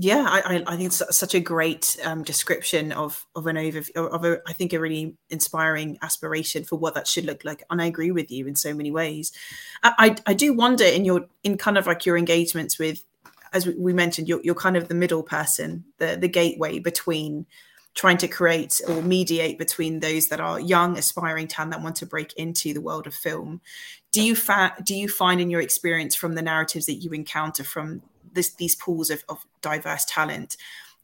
Yeah, 0.00 0.26
I, 0.28 0.62
I 0.64 0.76
think 0.76 0.86
it's 0.86 1.02
such 1.18 1.34
a 1.34 1.40
great 1.40 1.96
um, 2.04 2.22
description 2.22 2.92
of 2.92 3.26
of 3.34 3.48
an 3.48 3.56
overview 3.56 3.96
of 3.96 4.24
a 4.24 4.40
I 4.46 4.52
think 4.52 4.72
a 4.72 4.78
really 4.78 5.16
inspiring 5.28 5.98
aspiration 6.02 6.62
for 6.62 6.76
what 6.76 6.94
that 6.94 7.08
should 7.08 7.24
look 7.24 7.44
like. 7.44 7.64
And 7.68 7.82
I 7.82 7.86
agree 7.86 8.12
with 8.12 8.30
you 8.30 8.46
in 8.46 8.54
so 8.54 8.72
many 8.72 8.92
ways. 8.92 9.32
I 9.82 9.92
I, 9.98 10.30
I 10.30 10.34
do 10.34 10.52
wonder 10.52 10.84
in 10.84 11.04
your 11.04 11.26
in 11.42 11.58
kind 11.58 11.76
of 11.76 11.88
like 11.88 12.06
your 12.06 12.16
engagements 12.16 12.78
with, 12.78 13.02
as 13.52 13.66
we 13.66 13.92
mentioned, 13.92 14.28
you're 14.28 14.40
you're 14.44 14.54
kind 14.54 14.76
of 14.76 14.86
the 14.86 14.94
middle 14.94 15.24
person, 15.24 15.84
the 15.98 16.16
the 16.16 16.28
gateway 16.28 16.78
between 16.78 17.46
trying 17.94 18.18
to 18.18 18.28
create 18.28 18.80
or 18.86 19.02
mediate 19.02 19.58
between 19.58 19.98
those 19.98 20.28
that 20.28 20.38
are 20.38 20.60
young 20.60 20.96
aspiring 20.96 21.48
talent 21.48 21.72
that 21.72 21.82
want 21.82 21.96
to 21.96 22.06
break 22.06 22.32
into 22.34 22.72
the 22.72 22.80
world 22.80 23.08
of 23.08 23.14
film 23.14 23.60
do 24.12 24.22
you 24.22 24.36
fa- 24.36 24.74
do 24.84 24.94
you 24.94 25.08
find 25.08 25.40
in 25.40 25.50
your 25.50 25.60
experience 25.60 26.14
from 26.14 26.34
the 26.34 26.42
narratives 26.42 26.86
that 26.86 26.94
you 26.94 27.10
encounter 27.10 27.64
from 27.64 28.00
this, 28.32 28.54
these 28.54 28.76
pools 28.76 29.10
of, 29.10 29.24
of 29.28 29.44
diverse 29.60 30.04
talent 30.04 30.56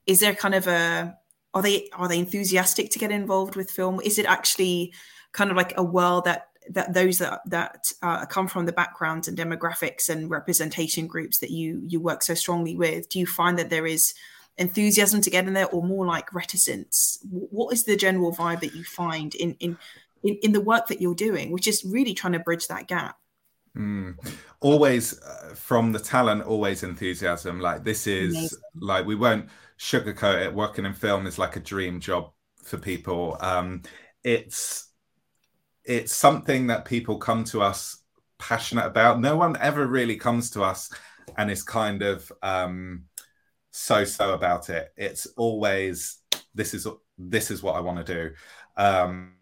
is 0.07 0.21
there 0.21 0.35
kind 0.35 0.55
of 0.55 0.67
a 0.67 1.17
are 1.53 1.63
they 1.63 1.89
are 1.93 2.09
they 2.09 2.19
enthusiastic 2.19 2.91
to 2.91 2.99
get 2.99 3.11
involved 3.11 3.57
with 3.57 3.71
film? 3.71 4.01
Is 4.03 4.19
it 4.19 4.27
actually 4.27 4.93
kind 5.33 5.51
of 5.51 5.57
like 5.57 5.73
a 5.77 5.83
world 5.83 6.25
that 6.25 6.49
that 6.71 6.93
those 6.95 7.19
that 7.19 7.41
that 7.47 7.93
uh, 8.03 8.27
come 8.27 8.49
from 8.49 8.67
the 8.67 8.73
backgrounds 8.73 9.29
and 9.29 9.39
demographics 9.39 10.09
and 10.09 10.31
representation 10.31 11.07
groups 11.07 11.39
that 11.39 11.51
you 11.51 11.83
you 11.87 12.01
work 12.01 12.23
so 12.23 12.35
strongly 12.35 12.77
with? 12.77 13.09
Do 13.09 13.19
you 13.19 13.27
find 13.27 13.59
that 13.59 13.71
there 13.71 13.87
is 13.87 14.15
enthusiasm 14.59 15.21
to 15.21 15.31
get 15.31 15.47
in 15.47 15.55
there 15.55 15.69
or 15.69 15.83
more 15.83 16.07
like 16.07 16.35
reticence? 16.35 17.19
What 17.31 17.73
is 17.73 17.85
the 17.85 17.97
general 17.97 18.35
vibe 18.35 18.61
that 18.61 18.75
you 18.75 18.85
find 18.85 19.35
in 19.35 19.57
in 19.61 19.79
in, 20.23 20.39
in 20.43 20.53
the 20.53 20.61
work 20.61 20.89
that 20.89 21.03
you're 21.03 21.15
doing 21.15 21.53
which 21.53 21.69
is 21.69 21.85
really 21.85 22.15
trying 22.15 22.33
to 22.33 22.39
bridge 22.39 22.67
that 22.69 22.89
gap 22.89 23.19
mm. 23.77 24.15
always 24.61 25.21
uh, 25.23 25.55
from 25.55 25.93
the 25.93 25.99
talent 25.99 26.43
always 26.43 26.83
enthusiasm 26.83 27.61
like 27.61 27.85
this 27.85 28.07
is 28.07 28.35
Amazing. 28.35 28.59
like 28.81 29.07
we 29.07 29.15
won't 29.15 29.49
sugarcoat 29.79 30.45
it 30.45 30.55
working 30.55 30.85
in 30.85 30.95
film 30.95 31.27
is 31.27 31.39
like 31.39 31.57
a 31.57 31.61
dream 31.61 32.01
job 32.01 32.33
for 32.63 32.79
people 32.79 33.37
um 33.41 33.83
it's 34.23 34.91
it's 35.85 36.15
something 36.15 36.69
that 36.69 36.85
people 36.85 37.19
come 37.19 37.45
to 37.45 37.61
us 37.61 37.99
passionate 38.39 38.87
about 38.87 39.21
no 39.21 39.37
one 39.37 39.57
ever 39.61 39.87
really 39.87 40.17
comes 40.17 40.51
to 40.51 40.63
us 40.63 40.91
and 41.37 41.51
is 41.51 41.63
kind 41.63 42.03
of 42.03 42.31
um 42.43 43.05
so 43.77 44.05
so 44.05 44.35
about 44.35 44.71
it. 44.71 44.93
It's 44.97 45.27
always 45.37 46.19
this 46.55 46.75
is 46.75 46.87
this 47.19 47.51
is 47.51 47.61
what 47.61 47.75
I 47.75 47.81
want 47.81 48.07
to 48.07 48.15
do. 48.15 48.35
Um, 48.77 49.33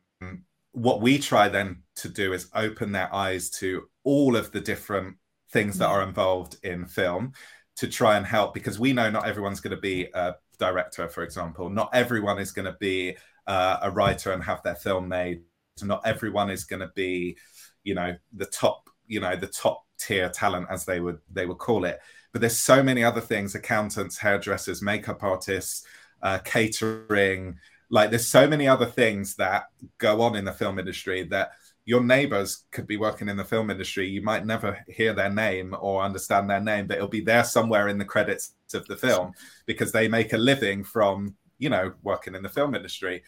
what 0.73 1.03
we 1.03 1.19
try 1.19 1.49
then 1.49 1.83
to 1.97 2.09
do 2.09 2.33
is 2.33 2.49
open 2.55 2.93
their 2.93 3.15
eyes 3.15 3.51
to 3.51 3.83
all 4.05 4.37
of 4.37 4.53
the 4.53 4.61
different 4.61 5.17
things 5.51 5.79
that 5.79 5.89
are 5.89 6.03
involved 6.03 6.57
in 6.63 6.87
film 6.87 7.33
to 7.77 7.87
try 7.87 8.17
and 8.17 8.27
help 8.27 8.55
because 8.55 8.79
we 8.79 8.93
know 8.93 9.11
not 9.11 9.27
everyone's 9.27 9.61
going 9.61 9.75
to 9.75 9.81
be 9.81 10.09
a 10.15 10.35
director, 10.59 11.09
for 11.09 11.23
example. 11.23 11.69
Not 11.69 11.91
everyone 11.93 12.39
is 12.39 12.53
going 12.53 12.67
to 12.67 12.77
be 12.79 13.17
uh, 13.47 13.79
a 13.83 13.91
writer 13.91 14.33
and 14.33 14.43
have 14.43 14.63
their 14.63 14.77
film 14.77 15.09
made. 15.09 15.43
Not 15.83 16.03
everyone 16.07 16.51
is 16.51 16.65
going 16.65 16.81
to 16.81 16.91
be, 16.95 17.37
you 17.83 17.95
know, 17.95 18.15
the 18.35 18.47
top, 18.47 18.89
you 19.07 19.21
know, 19.21 19.37
the 19.37 19.47
top 19.47 19.85
tier 20.03 20.29
talent 20.29 20.67
as 20.71 20.85
they 20.85 21.01
would 21.01 21.19
they 21.31 21.47
would 21.47 21.59
call 21.59 21.85
it 21.85 22.01
but 22.33 22.41
there's 22.41 22.59
so 22.59 22.83
many 22.83 23.05
other 23.05 23.21
things 23.21 23.55
accountants 23.55 24.19
hairdressers 24.19 24.83
makeup 24.83 25.23
artists 25.23 25.87
uh, 26.23 26.39
catering 26.39 27.57
like 27.91 28.11
there's 28.11 28.27
so 28.27 28.49
many 28.49 28.67
other 28.67 28.87
things 28.87 29.37
that 29.37 29.65
go 29.99 30.23
on 30.23 30.35
in 30.35 30.45
the 30.45 30.53
film 30.53 30.79
industry 30.79 31.23
that 31.25 31.53
your 31.85 32.03
neighbors 32.03 32.65
could 32.71 32.87
be 32.87 32.97
working 32.97 33.29
in 33.29 33.37
the 33.37 33.45
film 33.45 33.71
industry 33.71 34.09
you 34.09 34.23
might 34.23 34.47
never 34.47 34.79
hear 34.87 35.13
their 35.13 35.31
name 35.31 35.75
or 35.81 36.03
understand 36.03 36.49
their 36.49 36.61
name 36.61 36.87
but 36.87 36.97
it'll 36.97 37.09
be 37.09 37.21
there 37.21 37.43
somewhere 37.43 37.89
in 37.89 37.99
the 37.99 38.05
credits 38.05 38.55
of 38.73 38.87
the 38.87 38.97
film 38.97 39.33
because 39.67 39.91
they 39.91 40.07
make 40.07 40.33
a 40.33 40.39
living 40.39 40.85
from 40.85 41.35
you 41.63 41.71
know 41.71 41.93
working 42.03 42.35
in 42.35 42.43
the 42.43 42.49
film 42.49 42.75
industry. 42.75 43.23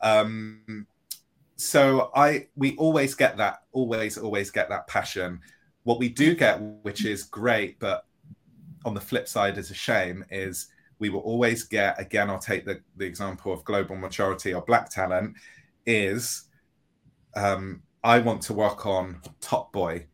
Um, 0.00 0.86
so 1.56 2.10
i 2.14 2.46
we 2.56 2.74
always 2.76 3.14
get 3.14 3.36
that 3.36 3.64
always 3.72 4.16
always 4.16 4.50
get 4.50 4.68
that 4.70 4.86
passion. 4.86 5.40
What 5.82 5.98
we 5.98 6.08
do 6.08 6.34
get 6.34 6.62
which 6.82 7.04
is 7.04 7.24
great 7.24 7.78
but 7.80 8.06
on 8.84 8.94
the 8.94 9.00
flip 9.00 9.28
side 9.28 9.58
is 9.58 9.70
a 9.70 9.74
shame 9.74 10.24
is 10.30 10.68
we 11.00 11.10
will 11.10 11.20
always 11.20 11.64
get 11.64 12.00
again 12.00 12.30
i'll 12.30 12.38
take 12.38 12.64
the, 12.64 12.80
the 12.96 13.04
example 13.04 13.52
of 13.52 13.62
global 13.64 13.96
majority 13.96 14.54
or 14.54 14.62
black 14.62 14.88
talent 14.88 15.34
is 15.84 16.44
um, 17.36 17.82
i 18.02 18.18
want 18.18 18.42
to 18.42 18.52
work 18.52 18.86
on 18.86 19.20
top 19.40 19.72
boy 19.72 20.04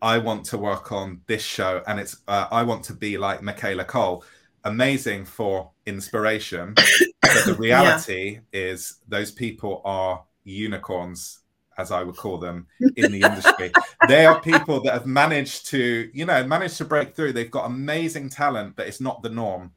i 0.00 0.18
want 0.18 0.44
to 0.44 0.58
work 0.58 0.92
on 0.92 1.20
this 1.26 1.42
show 1.42 1.82
and 1.86 2.00
it's 2.00 2.16
uh, 2.28 2.46
i 2.50 2.62
want 2.62 2.84
to 2.84 2.94
be 2.94 3.18
like 3.18 3.42
michaela 3.42 3.84
Coel. 3.84 4.24
amazing 4.64 5.24
for 5.24 5.70
inspiration 5.86 6.74
but 6.74 7.44
the 7.44 7.54
reality 7.58 8.40
yeah. 8.52 8.60
is 8.60 8.96
those 9.08 9.30
people 9.30 9.80
are 9.84 10.24
unicorns 10.44 11.42
as 11.78 11.90
I 11.90 12.02
would 12.02 12.16
call 12.16 12.38
them 12.38 12.66
in 12.96 13.12
the 13.12 13.22
industry. 13.22 13.72
they 14.08 14.26
are 14.26 14.40
people 14.40 14.82
that 14.82 14.92
have 14.92 15.06
managed 15.06 15.66
to, 15.68 16.10
you 16.12 16.24
know, 16.24 16.44
managed 16.44 16.76
to 16.78 16.84
break 16.84 17.14
through. 17.14 17.32
They've 17.32 17.50
got 17.50 17.66
amazing 17.66 18.28
talent, 18.28 18.76
but 18.76 18.86
it's 18.86 19.00
not 19.00 19.22
the 19.22 19.30
norm. 19.30 19.72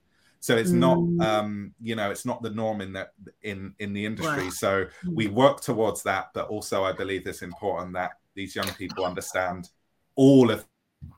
So 0.46 0.56
it's 0.56 0.70
mm. 0.70 1.18
not, 1.18 1.28
um, 1.28 1.74
you 1.82 1.96
know, 1.96 2.12
it's 2.12 2.24
not 2.24 2.44
the 2.44 2.52
norm 2.52 2.80
in 2.80 2.94
that 2.94 3.14
in 3.42 3.74
in 3.80 3.94
the 3.94 4.06
industry. 4.06 4.44
Wow. 4.44 4.50
So 4.52 4.86
we 5.12 5.28
mm. 5.28 5.34
work 5.34 5.60
towards 5.60 6.04
that, 6.04 6.28
but 6.36 6.50
also 6.50 6.84
I 6.84 6.92
believe 6.92 7.26
it's 7.26 7.42
important 7.42 7.94
that 7.94 8.12
these 8.36 8.56
young 8.56 8.72
people 8.74 9.06
understand 9.06 9.70
all 10.14 10.52
of 10.52 10.64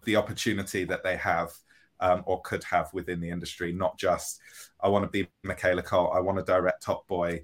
the 0.06 0.16
opportunity 0.16 0.86
that 0.86 1.04
they 1.04 1.18
have 1.18 1.52
um, 2.00 2.24
or 2.26 2.42
could 2.44 2.64
have 2.64 2.88
within 2.94 3.20
the 3.20 3.30
industry. 3.30 3.74
Not 3.74 3.98
just 4.00 4.40
I 4.80 4.88
want 4.88 5.04
to 5.04 5.10
be 5.10 5.28
Michaela 5.44 5.82
Coel, 5.82 6.14
I 6.14 6.22
want 6.22 6.38
to 6.38 6.46
direct 6.46 6.82
Top 6.82 7.06
Boy, 7.10 7.42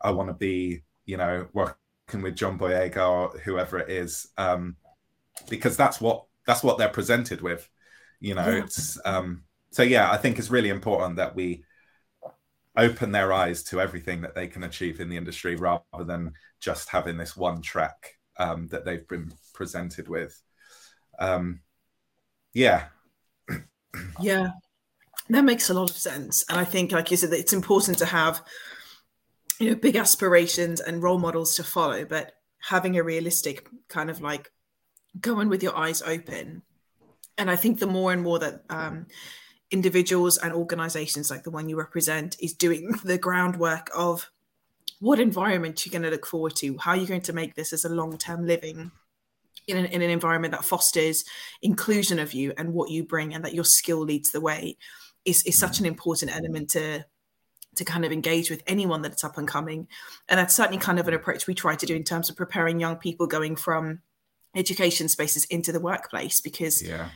I 0.00 0.12
want 0.12 0.30
to 0.30 0.34
be, 0.34 0.84
you 1.04 1.18
know, 1.18 1.48
working 1.52 2.22
with 2.22 2.34
John 2.34 2.58
Boyega 2.58 3.06
or 3.06 3.38
whoever 3.40 3.78
it 3.78 3.90
is, 3.90 4.26
um, 4.38 4.76
because 5.50 5.76
that's 5.76 6.00
what 6.00 6.24
that's 6.46 6.62
what 6.62 6.78
they're 6.78 6.88
presented 6.88 7.42
with. 7.42 7.68
You 8.20 8.36
know, 8.36 8.48
yeah. 8.48 8.64
it's 8.64 8.98
um, 9.04 9.42
so 9.76 9.82
yeah. 9.82 10.10
I 10.10 10.16
think 10.16 10.38
it's 10.38 10.48
really 10.48 10.70
important 10.70 11.16
that 11.16 11.36
we 11.36 11.62
open 12.78 13.12
their 13.12 13.30
eyes 13.30 13.62
to 13.64 13.78
everything 13.78 14.22
that 14.22 14.34
they 14.34 14.46
can 14.46 14.64
achieve 14.64 15.00
in 15.00 15.10
the 15.10 15.18
industry 15.18 15.54
rather 15.54 15.82
than 16.02 16.32
just 16.60 16.88
having 16.88 17.18
this 17.18 17.36
one 17.36 17.60
track 17.60 18.14
um, 18.38 18.68
that 18.68 18.86
they've 18.86 19.06
been 19.06 19.30
presented 19.52 20.08
with. 20.08 20.40
Um, 21.18 21.60
yeah. 22.54 22.84
yeah, 24.18 24.52
that 25.28 25.44
makes 25.44 25.68
a 25.68 25.74
lot 25.74 25.90
of 25.90 25.96
sense. 25.98 26.42
And 26.48 26.58
I 26.58 26.64
think, 26.64 26.92
like 26.92 27.10
you 27.10 27.18
said, 27.18 27.34
it's 27.34 27.52
important 27.52 27.98
to 27.98 28.06
have 28.06 28.42
you 29.58 29.68
know 29.68 29.76
big 29.76 29.96
aspirations 29.96 30.80
and 30.80 31.02
role 31.02 31.18
models 31.18 31.54
to 31.56 31.64
follow 31.64 32.04
but 32.04 32.32
having 32.60 32.98
a 32.98 33.02
realistic 33.02 33.66
kind 33.88 34.10
of 34.10 34.20
like 34.20 34.50
going 35.18 35.48
with 35.48 35.62
your 35.62 35.74
eyes 35.74 36.02
open 36.02 36.60
and 37.38 37.50
i 37.50 37.56
think 37.56 37.78
the 37.78 37.86
more 37.86 38.12
and 38.12 38.22
more 38.22 38.38
that 38.38 38.64
um, 38.68 39.06
individuals 39.70 40.38
and 40.38 40.52
organizations 40.52 41.30
like 41.30 41.42
the 41.42 41.50
one 41.50 41.68
you 41.68 41.76
represent 41.76 42.36
is 42.40 42.52
doing 42.52 42.92
the 43.04 43.18
groundwork 43.18 43.90
of 43.96 44.30
what 45.00 45.20
environment 45.20 45.84
you're 45.84 45.92
going 45.92 46.02
to 46.02 46.10
look 46.10 46.26
forward 46.26 46.54
to 46.56 46.76
how 46.78 46.94
you're 46.94 47.06
going 47.06 47.20
to 47.20 47.32
make 47.32 47.54
this 47.54 47.72
as 47.72 47.84
a 47.84 47.88
long-term 47.88 48.46
living 48.46 48.90
in 49.66 49.76
an, 49.76 49.86
in 49.86 50.02
an 50.02 50.10
environment 50.10 50.52
that 50.52 50.64
fosters 50.64 51.24
inclusion 51.62 52.18
of 52.18 52.32
you 52.32 52.52
and 52.56 52.72
what 52.72 52.90
you 52.90 53.04
bring 53.04 53.34
and 53.34 53.44
that 53.44 53.54
your 53.54 53.64
skill 53.64 53.98
leads 53.98 54.30
the 54.30 54.40
way 54.40 54.76
is, 55.24 55.42
is 55.44 55.58
such 55.58 55.80
an 55.80 55.86
important 55.86 56.34
element 56.34 56.70
to 56.70 57.04
to 57.74 57.84
kind 57.84 58.06
of 58.06 58.12
engage 58.12 58.48
with 58.48 58.62
anyone 58.66 59.02
that's 59.02 59.22
up 59.22 59.36
and 59.36 59.46
coming. 59.46 59.86
And 60.30 60.38
that's 60.38 60.54
certainly 60.54 60.78
kind 60.78 60.98
of 60.98 61.08
an 61.08 61.14
approach 61.14 61.46
we 61.46 61.54
try 61.54 61.74
to 61.74 61.84
do 61.84 61.94
in 61.94 62.04
terms 62.04 62.30
of 62.30 62.36
preparing 62.36 62.80
young 62.80 62.96
people 62.96 63.26
going 63.26 63.54
from 63.54 64.00
education 64.54 65.10
spaces 65.10 65.44
into 65.50 65.72
the 65.72 65.80
workplace 65.80 66.40
because 66.40 66.82
yeah 66.82 67.10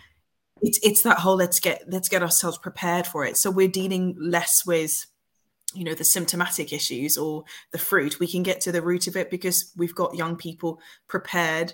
it's 0.63 0.79
it's 0.83 1.03
that 1.03 1.19
whole 1.19 1.37
let's 1.37 1.61
get 1.61 1.85
let's 1.89 2.09
get 2.09 2.23
ourselves 2.23 2.59
prepared 2.59 3.07
for 3.07 3.25
it. 3.25 3.37
So 3.37 3.51
we're 3.51 3.69
dealing 3.69 4.17
less 4.19 4.65
with 4.67 5.07
you 5.75 5.85
know 5.85 5.95
the 5.95 6.05
symptomatic 6.05 6.73
issues 6.73 7.17
or 7.17 7.45
the 7.73 7.79
fruit. 7.79 8.21
We 8.21 8.27
can 8.27 8.43
get 8.43 8.61
to 8.63 8.73
the 8.73 8.83
root 8.83 9.07
of 9.07 9.17
it 9.17 9.31
because 9.31 9.73
we've 9.77 9.95
got 9.95 10.17
young 10.17 10.37
people 10.37 10.81
prepared 11.09 11.73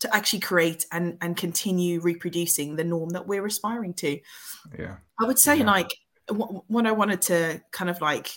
to 0.00 0.14
actually 0.14 0.40
create 0.40 0.86
and 0.92 1.18
and 1.20 1.36
continue 1.36 2.00
reproducing 2.00 2.76
the 2.76 2.84
norm 2.84 3.10
that 3.10 3.26
we're 3.26 3.46
aspiring 3.46 3.94
to. 3.94 4.18
Yeah. 4.78 4.96
I 5.20 5.24
would 5.24 5.38
say 5.38 5.56
yeah. 5.56 5.66
like 5.66 5.90
what 6.28 6.86
i 6.86 6.92
wanted 6.92 7.20
to 7.20 7.60
kind 7.70 7.90
of 7.90 8.00
like 8.00 8.30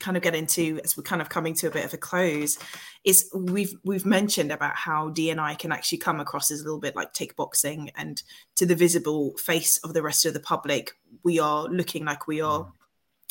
kind 0.00 0.16
of 0.16 0.22
get 0.22 0.34
into 0.34 0.80
as 0.84 0.96
we're 0.96 1.02
kind 1.02 1.22
of 1.22 1.28
coming 1.28 1.54
to 1.54 1.66
a 1.66 1.70
bit 1.70 1.84
of 1.84 1.94
a 1.94 1.98
close 1.98 2.58
is 3.04 3.30
we've 3.34 3.74
we've 3.84 4.06
mentioned 4.06 4.52
about 4.52 4.74
how 4.74 5.10
dni 5.10 5.58
can 5.58 5.72
actually 5.72 5.98
come 5.98 6.20
across 6.20 6.50
as 6.50 6.60
a 6.60 6.64
little 6.64 6.80
bit 6.80 6.96
like 6.96 7.12
tick 7.12 7.36
boxing 7.36 7.90
and 7.96 8.22
to 8.56 8.66
the 8.66 8.74
visible 8.74 9.36
face 9.36 9.78
of 9.78 9.94
the 9.94 10.02
rest 10.02 10.26
of 10.26 10.34
the 10.34 10.40
public 10.40 10.92
we 11.24 11.38
are 11.38 11.64
looking 11.68 12.04
like 12.04 12.26
we 12.26 12.40
are 12.40 12.72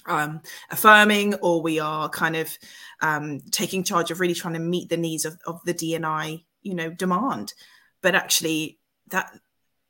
um, 0.06 0.41
affirming 0.71 1.34
or 1.36 1.62
we 1.62 1.80
are 1.80 2.08
kind 2.08 2.38
of 2.38 2.58
um, 3.01 3.41
taking 3.51 3.84
charge 3.84 4.10
of 4.10 4.21
really 4.21 4.34
trying 4.34 4.53
to 4.53 4.60
meet 4.60 4.88
the 4.88 4.95
needs 4.95 5.25
of, 5.25 5.38
of 5.45 5.62
the 5.65 5.73
dni 5.73 6.43
you 6.67 6.75
know 6.75 6.89
demand. 6.89 7.53
But 8.01 8.15
actually 8.15 8.80
that 9.10 9.32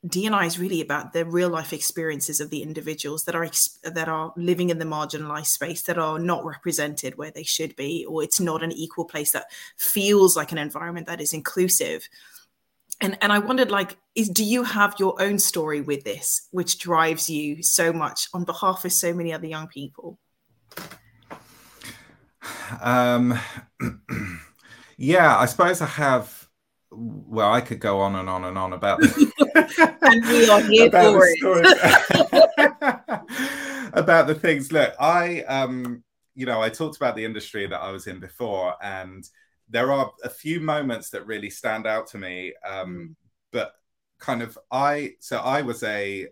DNI 0.06 0.46
is 0.46 0.60
really 0.60 0.80
about 0.80 1.12
the 1.12 1.24
real 1.24 1.48
life 1.48 1.72
experiences 1.72 2.38
of 2.38 2.50
the 2.50 2.62
individuals 2.62 3.24
that 3.24 3.34
are 3.34 3.48
that 3.82 4.08
are 4.08 4.32
living 4.36 4.70
in 4.70 4.78
the 4.78 4.84
marginalized 4.84 5.48
space 5.48 5.82
that 5.82 5.98
are 5.98 6.20
not 6.20 6.44
represented 6.44 7.18
where 7.18 7.32
they 7.32 7.42
should 7.42 7.74
be, 7.74 8.06
or 8.06 8.22
it's 8.22 8.38
not 8.38 8.62
an 8.62 8.70
equal 8.70 9.04
place 9.04 9.32
that 9.32 9.50
feels 9.76 10.36
like 10.36 10.52
an 10.52 10.58
environment 10.58 11.08
that 11.08 11.20
is 11.20 11.32
inclusive. 11.32 12.08
And 13.00 13.18
and 13.20 13.32
I 13.32 13.40
wondered, 13.40 13.72
like, 13.72 13.96
is 14.14 14.28
do 14.28 14.44
you 14.44 14.62
have 14.62 14.94
your 15.00 15.20
own 15.20 15.40
story 15.40 15.80
with 15.80 16.04
this, 16.04 16.46
which 16.52 16.78
drives 16.78 17.28
you 17.28 17.64
so 17.64 17.92
much 17.92 18.28
on 18.32 18.44
behalf 18.44 18.84
of 18.84 18.92
so 18.92 19.12
many 19.12 19.32
other 19.32 19.48
young 19.48 19.66
people? 19.66 20.18
Um, 22.80 23.36
yeah, 24.96 25.36
I 25.36 25.46
suppose 25.46 25.80
I 25.80 25.86
have 25.86 26.47
well, 26.98 27.52
I 27.52 27.60
could 27.60 27.80
go 27.80 28.00
on 28.00 28.16
and 28.16 28.28
on 28.28 28.44
and 28.44 28.58
on 28.58 28.72
about 28.72 29.00
and 29.54 30.26
we 30.26 30.50
are 30.50 30.60
here 30.62 30.88
about 30.88 31.14
for 31.40 31.60
it. 31.62 31.78
about 33.92 34.26
the 34.26 34.34
things. 34.34 34.72
Look, 34.72 34.94
I 34.98 35.42
um, 35.42 36.02
you 36.34 36.46
know, 36.46 36.60
I 36.60 36.70
talked 36.70 36.96
about 36.96 37.16
the 37.16 37.24
industry 37.24 37.66
that 37.66 37.80
I 37.80 37.90
was 37.90 38.06
in 38.06 38.20
before, 38.20 38.74
and 38.82 39.24
there 39.68 39.92
are 39.92 40.12
a 40.24 40.30
few 40.30 40.60
moments 40.60 41.10
that 41.10 41.26
really 41.26 41.50
stand 41.50 41.86
out 41.86 42.08
to 42.08 42.18
me. 42.18 42.54
Um, 42.68 42.96
mm. 42.96 43.14
but 43.52 43.72
kind 44.18 44.42
of 44.42 44.58
I 44.70 45.14
so 45.20 45.38
I 45.38 45.62
was 45.62 45.82
a 45.84 46.26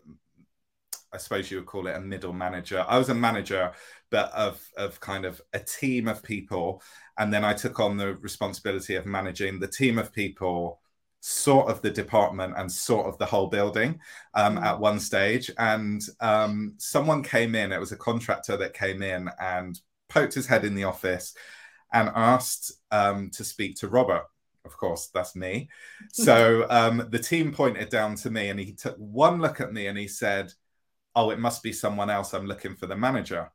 I 1.13 1.19
suppose 1.19 1.51
you 1.51 1.59
would 1.59 1.67
call 1.67 1.87
it 1.87 1.97
a 1.97 2.01
middle 2.01 2.33
manager. 2.33 2.85
I 2.87 2.99
was 2.99 3.09
a 3.09 3.15
manager, 3.15 3.73
but 4.11 4.33
of 4.33 4.61
of 4.77 5.01
kind 5.01 5.25
of 5.25 5.41
a 5.53 5.61
team 5.61 6.09
of 6.09 6.23
people 6.23 6.83
and 7.19 7.33
then 7.33 7.45
I 7.45 7.55
took 7.55 7.81
on 7.81 7.97
the 7.97 8.15
responsibility 8.17 8.95
of 8.95 9.07
managing 9.07 9.59
the 9.59 9.69
team 9.69 9.99
of 9.99 10.13
people, 10.13 10.81
sort 11.21 11.69
of 11.69 11.81
the 11.83 11.91
department 11.91 12.55
and 12.57 12.71
sort 12.71 13.07
of 13.07 13.19
the 13.19 13.27
whole 13.27 13.47
building 13.49 13.99
um, 14.35 14.57
mm. 14.57 14.63
at 14.63 14.79
one 14.79 15.01
stage. 15.01 15.51
And 15.59 16.03
um, 16.21 16.75
someone 16.77 17.23
came 17.23 17.55
in, 17.55 17.73
it 17.73 17.81
was 17.81 17.93
a 17.93 17.97
contractor 17.97 18.57
that 18.59 18.75
came 18.75 19.03
in 19.03 19.31
and 19.41 19.81
poked 20.09 20.35
his 20.35 20.47
head 20.47 20.65
in 20.65 20.75
the 20.75 20.85
office 20.85 21.35
and 21.93 22.11
asked 22.15 22.73
um, 22.91 23.31
to 23.31 23.45
speak 23.45 23.77
to 23.77 23.89
Robert. 23.89 24.25
Of 24.65 24.77
course, 24.77 25.09
that's 25.13 25.35
me. 25.35 25.69
So 26.13 26.67
um, 26.71 27.09
the 27.11 27.19
team 27.19 27.53
pointed 27.53 27.89
down 27.89 28.17
to 28.17 28.31
me 28.31 28.51
and 28.51 28.61
he 28.61 28.73
took 28.73 28.97
one 28.97 29.41
look 29.41 29.61
at 29.61 29.73
me 29.73 29.87
and 29.87 29.99
he 29.99 30.09
said, 30.09 30.53
Oh, 31.15 31.31
it 31.31 31.39
must 31.39 31.63
be 31.63 31.73
someone 31.73 32.11
else. 32.11 32.35
I'm 32.35 32.47
looking 32.47 32.77
for 32.77 32.87
the 32.87 32.97
manager. 32.97 33.51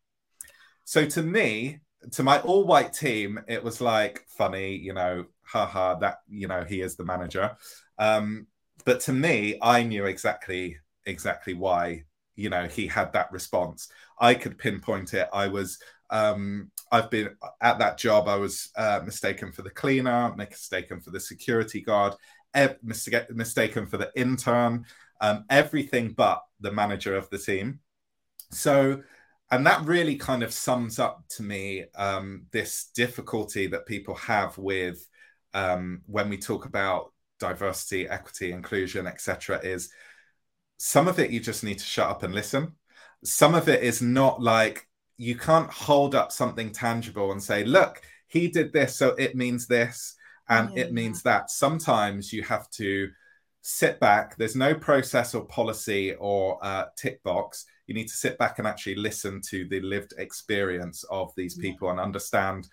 So 0.83 1.05
to 1.05 1.21
me, 1.21 1.79
to 2.11 2.23
my 2.23 2.39
all 2.41 2.65
white 2.65 2.93
team, 2.93 3.39
it 3.47 3.63
was 3.63 3.79
like 3.81 4.25
funny, 4.27 4.75
you 4.75 4.93
know, 4.93 5.25
haha, 5.43 5.95
that, 5.99 6.19
you 6.29 6.47
know, 6.47 6.63
he 6.63 6.81
is 6.81 6.95
the 6.95 7.05
manager. 7.05 7.55
Um, 7.99 8.47
but 8.85 9.01
to 9.01 9.13
me, 9.13 9.57
I 9.61 9.83
knew 9.83 10.05
exactly, 10.05 10.77
exactly 11.05 11.53
why, 11.53 12.05
you 12.35 12.49
know, 12.49 12.67
he 12.67 12.87
had 12.87 13.13
that 13.13 13.31
response. 13.31 13.89
I 14.19 14.33
could 14.33 14.57
pinpoint 14.57 15.13
it. 15.13 15.29
I 15.31 15.47
was, 15.47 15.77
um, 16.09 16.71
I've 16.91 17.09
been 17.09 17.35
at 17.61 17.79
that 17.79 17.97
job, 17.97 18.27
I 18.27 18.35
was 18.35 18.71
uh, 18.75 19.01
mistaken 19.05 19.51
for 19.51 19.61
the 19.61 19.69
cleaner, 19.69 20.33
mistaken 20.35 20.99
for 20.99 21.11
the 21.11 21.19
security 21.19 21.81
guard, 21.81 22.13
e- 22.57 22.67
mistaken 22.81 23.85
for 23.85 23.97
the 23.97 24.11
intern, 24.15 24.85
um, 25.21 25.45
everything 25.49 26.13
but 26.13 26.41
the 26.59 26.71
manager 26.71 27.15
of 27.15 27.29
the 27.29 27.37
team. 27.37 27.79
So, 28.49 29.03
and 29.51 29.65
that 29.67 29.85
really 29.85 30.15
kind 30.15 30.43
of 30.43 30.53
sums 30.53 30.97
up 30.97 31.23
to 31.29 31.43
me 31.43 31.85
um, 31.95 32.45
this 32.51 32.89
difficulty 32.95 33.67
that 33.67 33.85
people 33.85 34.15
have 34.15 34.57
with 34.57 35.05
um, 35.53 36.01
when 36.05 36.29
we 36.29 36.37
talk 36.37 36.65
about 36.65 37.11
diversity, 37.39 38.07
equity, 38.07 38.51
inclusion, 38.51 39.07
etc. 39.07 39.59
Is 39.63 39.91
some 40.77 41.07
of 41.07 41.19
it 41.19 41.31
you 41.31 41.39
just 41.39 41.63
need 41.63 41.79
to 41.79 41.85
shut 41.85 42.09
up 42.09 42.23
and 42.23 42.33
listen. 42.33 42.73
Some 43.23 43.53
of 43.53 43.69
it 43.69 43.83
is 43.83 44.01
not 44.01 44.41
like 44.41 44.87
you 45.17 45.35
can't 45.35 45.69
hold 45.69 46.15
up 46.15 46.31
something 46.31 46.71
tangible 46.71 47.31
and 47.31 47.43
say, 47.43 47.63
"Look, 47.63 48.01
he 48.27 48.47
did 48.47 48.73
this, 48.73 48.95
so 48.95 49.09
it 49.09 49.35
means 49.35 49.67
this." 49.67 50.15
and 50.51 50.75
yeah. 50.75 50.83
it 50.83 50.93
means 50.93 51.23
that 51.23 51.49
sometimes 51.49 52.31
you 52.33 52.43
have 52.43 52.69
to 52.69 53.09
sit 53.61 53.99
back 53.99 54.35
there's 54.35 54.55
no 54.55 54.73
process 54.73 55.33
or 55.33 55.45
policy 55.45 56.13
or 56.15 56.57
uh, 56.63 56.85
tick 56.97 57.21
box 57.23 57.65
you 57.87 57.93
need 57.93 58.07
to 58.07 58.15
sit 58.15 58.37
back 58.37 58.59
and 58.59 58.67
actually 58.67 58.95
listen 58.95 59.41
to 59.49 59.67
the 59.67 59.81
lived 59.81 60.13
experience 60.17 61.03
of 61.09 61.33
these 61.35 61.57
people 61.57 61.89
and 61.89 61.99
understand 61.99 62.67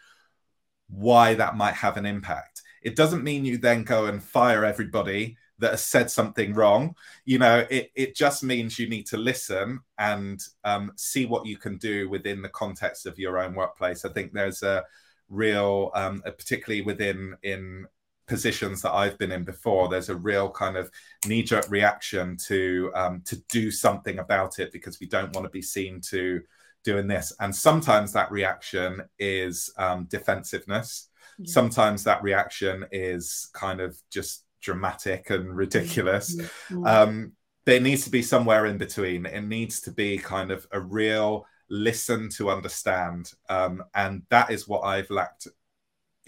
why 0.88 1.34
that 1.34 1.56
might 1.56 1.74
have 1.74 1.96
an 1.96 2.06
impact. 2.06 2.62
It 2.82 2.96
doesn't 2.96 3.24
mean 3.24 3.44
you 3.44 3.58
then 3.58 3.84
go 3.84 4.06
and 4.06 4.22
fire 4.22 4.64
everybody 4.64 5.36
that 5.58 5.72
has 5.72 5.84
said 5.84 6.10
something 6.10 6.54
wrong. 6.54 6.94
You 7.24 7.38
know, 7.38 7.66
it, 7.68 7.90
it 7.94 8.14
just 8.14 8.44
means 8.44 8.78
you 8.78 8.88
need 8.88 9.06
to 9.06 9.16
listen 9.16 9.80
and 9.98 10.40
um, 10.64 10.92
see 10.96 11.26
what 11.26 11.46
you 11.46 11.56
can 11.56 11.76
do 11.78 12.08
within 12.08 12.42
the 12.42 12.48
context 12.48 13.06
of 13.06 13.18
your 13.18 13.38
own 13.38 13.54
workplace. 13.54 14.04
I 14.04 14.10
think 14.10 14.32
there's 14.32 14.62
a 14.62 14.84
real, 15.28 15.90
um, 15.94 16.22
particularly 16.24 16.82
within 16.82 17.36
in 17.42 17.86
positions 18.28 18.82
that 18.82 18.92
I've 18.92 19.18
been 19.18 19.32
in 19.32 19.44
before, 19.44 19.88
there's 19.88 20.10
a 20.10 20.16
real 20.16 20.50
kind 20.50 20.76
of 20.76 20.90
knee-jerk 21.26 21.70
reaction 21.70 22.36
to 22.46 22.92
um, 22.94 23.22
to 23.24 23.36
do 23.48 23.70
something 23.70 24.18
about 24.18 24.58
it 24.58 24.72
because 24.72 25.00
we 25.00 25.08
don't 25.08 25.34
want 25.34 25.46
to 25.46 25.50
be 25.50 25.62
seen 25.62 26.00
to 26.10 26.40
doing 26.84 27.08
this. 27.08 27.32
And 27.40 27.54
sometimes 27.54 28.12
that 28.12 28.30
reaction 28.30 29.02
is 29.18 29.72
um, 29.76 30.04
defensiveness. 30.04 31.08
Yeah. 31.38 31.52
Sometimes 31.52 32.04
that 32.04 32.22
reaction 32.22 32.84
is 32.92 33.50
kind 33.52 33.80
of 33.80 33.98
just 34.10 34.44
dramatic 34.60 35.30
and 35.30 35.56
ridiculous. 35.56 36.36
Mm-hmm. 36.36 36.86
Um, 36.86 37.32
but 37.64 37.74
it 37.74 37.82
needs 37.82 38.04
to 38.04 38.10
be 38.10 38.22
somewhere 38.22 38.66
in 38.66 38.78
between. 38.78 39.26
It 39.26 39.42
needs 39.42 39.80
to 39.82 39.90
be 39.92 40.18
kind 40.18 40.50
of 40.50 40.66
a 40.72 40.80
real 40.80 41.46
listen 41.68 42.30
to 42.30 42.50
understand. 42.50 43.32
Um, 43.48 43.84
and 43.94 44.22
that 44.30 44.50
is 44.50 44.66
what 44.66 44.82
I've 44.82 45.10
lacked 45.10 45.48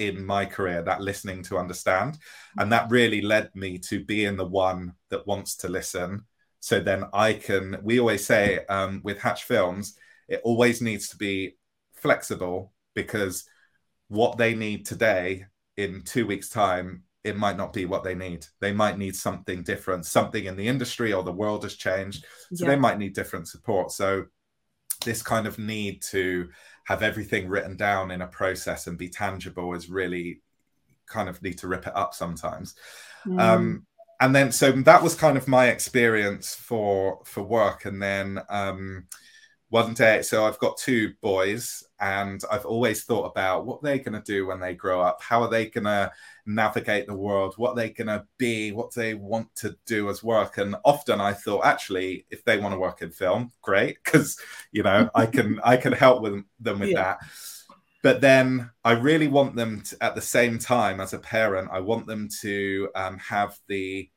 in 0.00 0.24
my 0.24 0.46
career 0.46 0.82
that 0.82 1.02
listening 1.02 1.42
to 1.44 1.58
understand. 1.58 2.18
And 2.58 2.72
that 2.72 2.90
really 2.90 3.20
led 3.20 3.54
me 3.54 3.78
to 3.80 4.04
being 4.04 4.36
the 4.36 4.46
one 4.46 4.94
that 5.10 5.26
wants 5.26 5.56
to 5.58 5.68
listen. 5.68 6.24
So 6.62 6.78
then 6.78 7.04
i 7.14 7.32
can 7.32 7.78
we 7.82 8.00
always 8.00 8.26
say 8.26 8.66
um, 8.66 9.00
with 9.02 9.18
hatch 9.18 9.44
films 9.44 9.96
it 10.28 10.42
always 10.44 10.82
needs 10.82 11.08
to 11.08 11.16
be 11.16 11.56
flexible 11.94 12.72
because 12.94 13.44
what 14.08 14.36
they 14.36 14.54
need 14.54 14.84
today 14.84 15.46
in 15.78 16.02
two 16.02 16.26
weeks 16.26 16.50
time 16.50 17.04
it 17.24 17.36
might 17.36 17.56
not 17.56 17.74
be 17.74 17.84
what 17.84 18.02
they 18.02 18.14
need. 18.14 18.46
They 18.60 18.72
might 18.72 18.96
need 18.96 19.14
something 19.14 19.62
different 19.62 20.06
something 20.06 20.44
in 20.44 20.56
the 20.56 20.68
industry 20.68 21.12
or 21.12 21.22
the 21.22 21.32
world 21.32 21.64
has 21.64 21.76
changed. 21.76 22.24
So 22.54 22.64
yeah. 22.64 22.70
they 22.70 22.76
might 22.76 22.98
need 22.98 23.14
different 23.14 23.48
support. 23.48 23.92
So 23.92 24.24
this 25.04 25.22
kind 25.22 25.46
of 25.46 25.58
need 25.58 26.02
to 26.02 26.48
have 26.90 27.04
everything 27.04 27.48
written 27.48 27.76
down 27.76 28.10
in 28.10 28.20
a 28.20 28.26
process 28.26 28.88
and 28.88 28.98
be 28.98 29.08
tangible 29.08 29.74
is 29.74 29.88
really 29.88 30.40
kind 31.06 31.28
of 31.28 31.40
need 31.40 31.56
to 31.56 31.68
rip 31.68 31.86
it 31.86 31.96
up 31.96 32.14
sometimes. 32.14 32.74
Mm. 33.24 33.40
Um, 33.40 33.86
and 34.20 34.34
then 34.34 34.50
so 34.50 34.72
that 34.72 35.00
was 35.00 35.14
kind 35.14 35.36
of 35.36 35.46
my 35.46 35.68
experience 35.68 36.52
for 36.52 37.20
for 37.24 37.44
work 37.44 37.84
and 37.84 38.02
then 38.02 38.40
um, 38.48 39.06
one 39.70 39.94
day, 39.94 40.20
so 40.22 40.44
I've 40.44 40.58
got 40.58 40.78
two 40.78 41.14
boys, 41.22 41.84
and 42.00 42.42
I've 42.50 42.66
always 42.66 43.04
thought 43.04 43.26
about 43.26 43.66
what 43.66 43.80
they're 43.82 43.98
going 43.98 44.20
to 44.20 44.32
do 44.32 44.44
when 44.46 44.58
they 44.58 44.74
grow 44.74 45.00
up. 45.00 45.22
How 45.22 45.42
are 45.42 45.48
they 45.48 45.66
going 45.66 45.84
to 45.84 46.10
navigate 46.44 47.06
the 47.06 47.14
world? 47.14 47.54
What 47.56 47.76
they're 47.76 47.88
going 47.88 48.08
to 48.08 48.26
be? 48.36 48.72
What 48.72 48.92
they 48.92 49.14
want 49.14 49.54
to 49.56 49.76
do 49.86 50.10
as 50.10 50.24
work? 50.24 50.58
And 50.58 50.74
often 50.84 51.20
I 51.20 51.32
thought, 51.32 51.64
actually, 51.64 52.26
if 52.30 52.44
they 52.44 52.58
want 52.58 52.74
to 52.74 52.80
work 52.80 53.00
in 53.00 53.12
film, 53.12 53.52
great, 53.62 53.98
because 54.04 54.36
you 54.72 54.82
know 54.82 55.08
I 55.14 55.26
can 55.26 55.60
I 55.64 55.76
can 55.76 55.92
help 55.92 56.20
with 56.20 56.44
them 56.58 56.80
with 56.80 56.90
yeah. 56.90 57.02
that. 57.02 57.18
But 58.02 58.20
then 58.20 58.70
I 58.82 58.92
really 58.92 59.28
want 59.28 59.54
them 59.54 59.82
to, 59.82 59.96
at 60.00 60.16
the 60.16 60.22
same 60.22 60.58
time 60.58 61.00
as 61.00 61.12
a 61.12 61.18
parent, 61.18 61.68
I 61.70 61.78
want 61.80 62.06
them 62.06 62.28
to 62.40 62.88
um, 62.96 63.18
have 63.18 63.56
the 63.68 64.10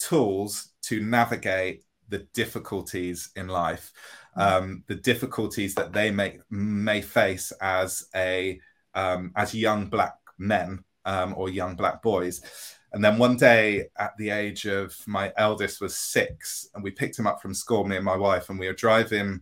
tools 0.00 0.72
to 0.82 1.00
navigate 1.00 1.84
the 2.08 2.26
difficulties 2.34 3.30
in 3.36 3.46
life 3.48 3.92
um, 4.36 4.84
the 4.86 4.94
difficulties 4.94 5.74
that 5.74 5.92
they 5.92 6.10
may 6.10 6.38
may 6.50 7.02
face 7.02 7.52
as 7.60 8.06
a 8.14 8.60
um, 8.94 9.32
as 9.36 9.54
young 9.54 9.86
black 9.86 10.14
men 10.38 10.84
um, 11.04 11.34
or 11.36 11.48
young 11.48 11.74
black 11.76 12.02
boys. 12.02 12.40
And 12.92 13.04
then 13.04 13.18
one 13.18 13.36
day, 13.36 13.86
at 13.98 14.16
the 14.18 14.30
age 14.30 14.66
of 14.66 14.96
my 15.06 15.32
eldest 15.36 15.80
was 15.80 15.96
six, 15.96 16.68
and 16.74 16.82
we 16.82 16.90
picked 16.90 17.18
him 17.18 17.26
up 17.26 17.40
from 17.40 17.54
school, 17.54 17.84
me 17.84 17.96
and 17.96 18.04
my 18.04 18.16
wife, 18.16 18.50
and 18.50 18.58
we 18.58 18.66
were 18.66 18.72
driving. 18.72 19.40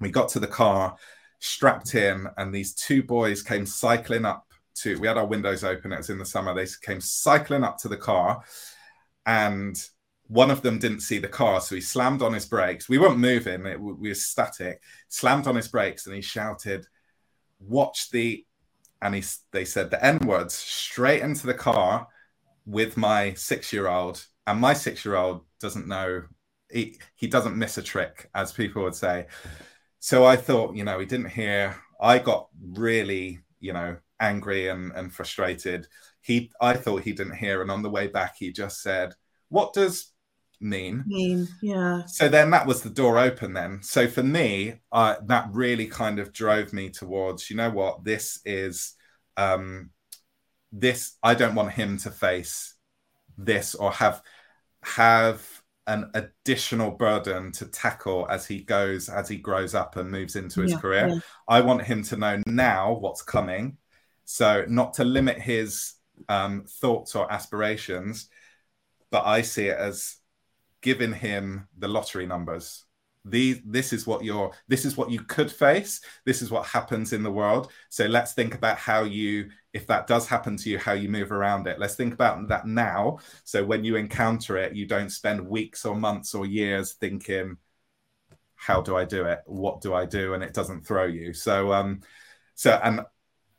We 0.00 0.10
got 0.10 0.28
to 0.30 0.40
the 0.40 0.48
car, 0.48 0.96
strapped 1.38 1.94
in, 1.94 2.26
and 2.36 2.52
these 2.52 2.74
two 2.74 3.04
boys 3.04 3.42
came 3.42 3.66
cycling 3.66 4.24
up 4.24 4.46
to. 4.76 4.98
We 4.98 5.06
had 5.06 5.16
our 5.16 5.26
windows 5.26 5.62
open. 5.62 5.92
It 5.92 5.98
was 5.98 6.10
in 6.10 6.18
the 6.18 6.26
summer. 6.26 6.54
They 6.54 6.66
came 6.82 7.00
cycling 7.00 7.62
up 7.62 7.78
to 7.78 7.88
the 7.88 7.96
car, 7.96 8.42
and 9.26 9.80
one 10.32 10.50
of 10.50 10.62
them 10.62 10.78
didn't 10.78 11.00
see 11.00 11.18
the 11.18 11.28
car, 11.28 11.60
so 11.60 11.74
he 11.74 11.80
slammed 11.82 12.22
on 12.22 12.32
his 12.32 12.46
brakes. 12.46 12.88
We 12.88 12.96
weren't 12.96 13.18
moving; 13.18 13.66
it, 13.66 13.78
we 13.78 14.08
were 14.08 14.14
static. 14.14 14.82
Slammed 15.08 15.46
on 15.46 15.56
his 15.56 15.68
brakes, 15.68 16.06
and 16.06 16.16
he 16.16 16.22
shouted, 16.22 16.86
"Watch 17.60 18.10
the!" 18.10 18.46
And 19.02 19.14
he 19.14 19.22
they 19.50 19.66
said 19.66 19.90
the 19.90 20.02
N 20.02 20.20
words 20.20 20.54
straight 20.54 21.20
into 21.20 21.46
the 21.46 21.54
car 21.54 22.08
with 22.64 22.96
my 22.96 23.34
six-year-old, 23.34 24.24
and 24.46 24.58
my 24.58 24.72
six-year-old 24.72 25.44
doesn't 25.60 25.86
know. 25.86 26.22
He, 26.70 26.98
he 27.14 27.26
doesn't 27.26 27.58
miss 27.58 27.76
a 27.76 27.82
trick, 27.82 28.30
as 28.34 28.52
people 28.52 28.84
would 28.84 28.94
say. 28.94 29.26
So 29.98 30.24
I 30.24 30.36
thought, 30.36 30.74
you 30.74 30.84
know, 30.84 30.98
he 30.98 31.04
didn't 31.04 31.28
hear. 31.28 31.76
I 32.00 32.18
got 32.18 32.48
really, 32.58 33.40
you 33.60 33.74
know, 33.74 33.98
angry 34.18 34.68
and, 34.68 34.92
and 34.92 35.12
frustrated. 35.12 35.86
He, 36.22 36.50
I 36.62 36.72
thought 36.72 37.02
he 37.02 37.12
didn't 37.12 37.36
hear, 37.36 37.60
and 37.60 37.70
on 37.70 37.82
the 37.82 37.90
way 37.90 38.06
back, 38.06 38.36
he 38.38 38.50
just 38.50 38.80
said, 38.80 39.12
"What 39.50 39.74
does 39.74 40.11
mean. 40.62 41.04
Mean, 41.06 41.48
yeah. 41.60 42.04
So 42.06 42.28
then 42.28 42.50
that 42.50 42.66
was 42.66 42.82
the 42.82 42.90
door 42.90 43.18
open 43.18 43.52
then. 43.52 43.82
So 43.82 44.08
for 44.08 44.22
me, 44.22 44.80
uh, 44.90 45.16
that 45.26 45.48
really 45.52 45.86
kind 45.86 46.18
of 46.18 46.32
drove 46.32 46.72
me 46.72 46.90
towards, 46.90 47.50
you 47.50 47.56
know 47.56 47.70
what, 47.70 48.04
this 48.04 48.40
is 48.44 48.94
um 49.36 49.90
this 50.72 51.16
I 51.22 51.34
don't 51.34 51.54
want 51.54 51.72
him 51.72 51.98
to 51.98 52.10
face 52.10 52.74
this 53.36 53.74
or 53.74 53.92
have 53.92 54.22
have 54.82 55.46
an 55.86 56.10
additional 56.14 56.92
burden 56.92 57.50
to 57.52 57.66
tackle 57.66 58.26
as 58.30 58.46
he 58.46 58.62
goes 58.62 59.08
as 59.08 59.28
he 59.28 59.36
grows 59.36 59.74
up 59.74 59.96
and 59.96 60.10
moves 60.10 60.36
into 60.36 60.60
his 60.60 60.72
yeah, 60.72 60.78
career. 60.78 61.08
Yeah. 61.08 61.18
I 61.48 61.60
want 61.60 61.82
him 61.82 62.02
to 62.04 62.16
know 62.16 62.40
now 62.46 62.92
what's 62.92 63.22
coming. 63.22 63.76
So 64.24 64.64
not 64.68 64.94
to 64.94 65.04
limit 65.04 65.40
his 65.40 65.94
um, 66.28 66.64
thoughts 66.68 67.14
or 67.14 67.30
aspirations, 67.32 68.28
but 69.10 69.26
I 69.26 69.42
see 69.42 69.66
it 69.66 69.76
as 69.76 70.16
given 70.82 71.12
him 71.12 71.68
the 71.78 71.88
lottery 71.88 72.26
numbers. 72.26 72.84
The 73.24 73.62
this 73.64 73.92
is 73.92 74.04
what 74.04 74.24
you're 74.24 74.50
this 74.66 74.84
is 74.84 74.96
what 74.96 75.10
you 75.10 75.20
could 75.20 75.50
face. 75.50 76.00
This 76.26 76.42
is 76.42 76.50
what 76.50 76.66
happens 76.66 77.12
in 77.12 77.22
the 77.22 77.30
world. 77.30 77.70
So 77.88 78.06
let's 78.06 78.32
think 78.32 78.56
about 78.56 78.78
how 78.78 79.04
you 79.04 79.50
if 79.72 79.86
that 79.86 80.08
does 80.08 80.26
happen 80.26 80.56
to 80.56 80.68
you 80.70 80.78
how 80.78 80.92
you 80.94 81.08
move 81.08 81.30
around 81.30 81.68
it. 81.68 81.78
Let's 81.78 81.94
think 81.94 82.12
about 82.12 82.48
that 82.48 82.66
now. 82.66 83.18
So 83.44 83.64
when 83.64 83.84
you 83.84 83.94
encounter 83.94 84.56
it 84.56 84.74
you 84.74 84.86
don't 84.86 85.10
spend 85.10 85.46
weeks 85.46 85.84
or 85.84 85.94
months 85.94 86.34
or 86.34 86.46
years 86.46 86.94
thinking 86.94 87.58
how 88.56 88.80
do 88.80 88.96
i 88.96 89.04
do 89.04 89.24
it? 89.24 89.40
What 89.46 89.80
do 89.80 89.94
i 89.94 90.04
do? 90.04 90.34
And 90.34 90.42
it 90.42 90.52
doesn't 90.52 90.84
throw 90.84 91.06
you. 91.06 91.32
So 91.32 91.72
um 91.72 92.00
so 92.56 92.80
and 92.82 93.02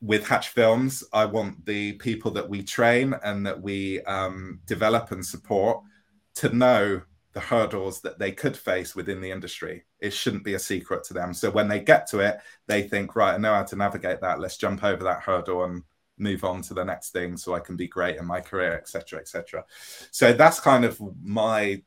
with 0.01 0.27
hatch 0.27 0.49
films 0.49 1.01
i 1.13 1.23
want 1.23 1.65
the 1.65 1.93
people 1.93 2.29
that 2.29 2.49
we 2.49 2.61
train 2.61 3.15
and 3.23 3.45
that 3.45 3.61
we 3.61 4.01
um, 4.01 4.59
develop 4.65 5.11
and 5.11 5.25
support 5.25 5.81
to 6.35 6.49
know 6.49 7.01
the 7.33 7.39
hurdles 7.39 8.01
that 8.01 8.19
they 8.19 8.31
could 8.31 8.55
face 8.55 8.95
within 8.95 9.19
the 9.19 9.31
industry. 9.31 9.83
It 9.99 10.13
shouldn't 10.13 10.43
be 10.43 10.53
a 10.53 10.59
secret 10.59 11.03
to 11.05 11.13
them. 11.13 11.33
So 11.33 11.49
when 11.49 11.67
they 11.67 11.79
get 11.79 12.07
to 12.07 12.19
it, 12.19 12.37
they 12.67 12.83
think, 12.83 13.15
right, 13.15 13.33
I 13.33 13.37
know 13.37 13.53
how 13.53 13.63
to 13.63 13.75
navigate 13.75 14.21
that. 14.21 14.39
Let's 14.39 14.57
jump 14.57 14.83
over 14.83 15.03
that 15.03 15.21
hurdle 15.21 15.63
and 15.63 15.83
move 16.17 16.43
on 16.43 16.61
to 16.61 16.73
the 16.73 16.85
next 16.85 17.09
thing 17.09 17.35
so 17.37 17.55
I 17.55 17.59
can 17.59 17.75
be 17.75 17.87
great 17.87 18.17
in 18.17 18.25
my 18.25 18.39
career, 18.39 18.73
etc., 18.73 19.19
etc. 19.19 19.65
So 20.11 20.31
that's 20.33 20.59
kind 20.59 20.85
of 20.85 21.01
my 21.21 21.81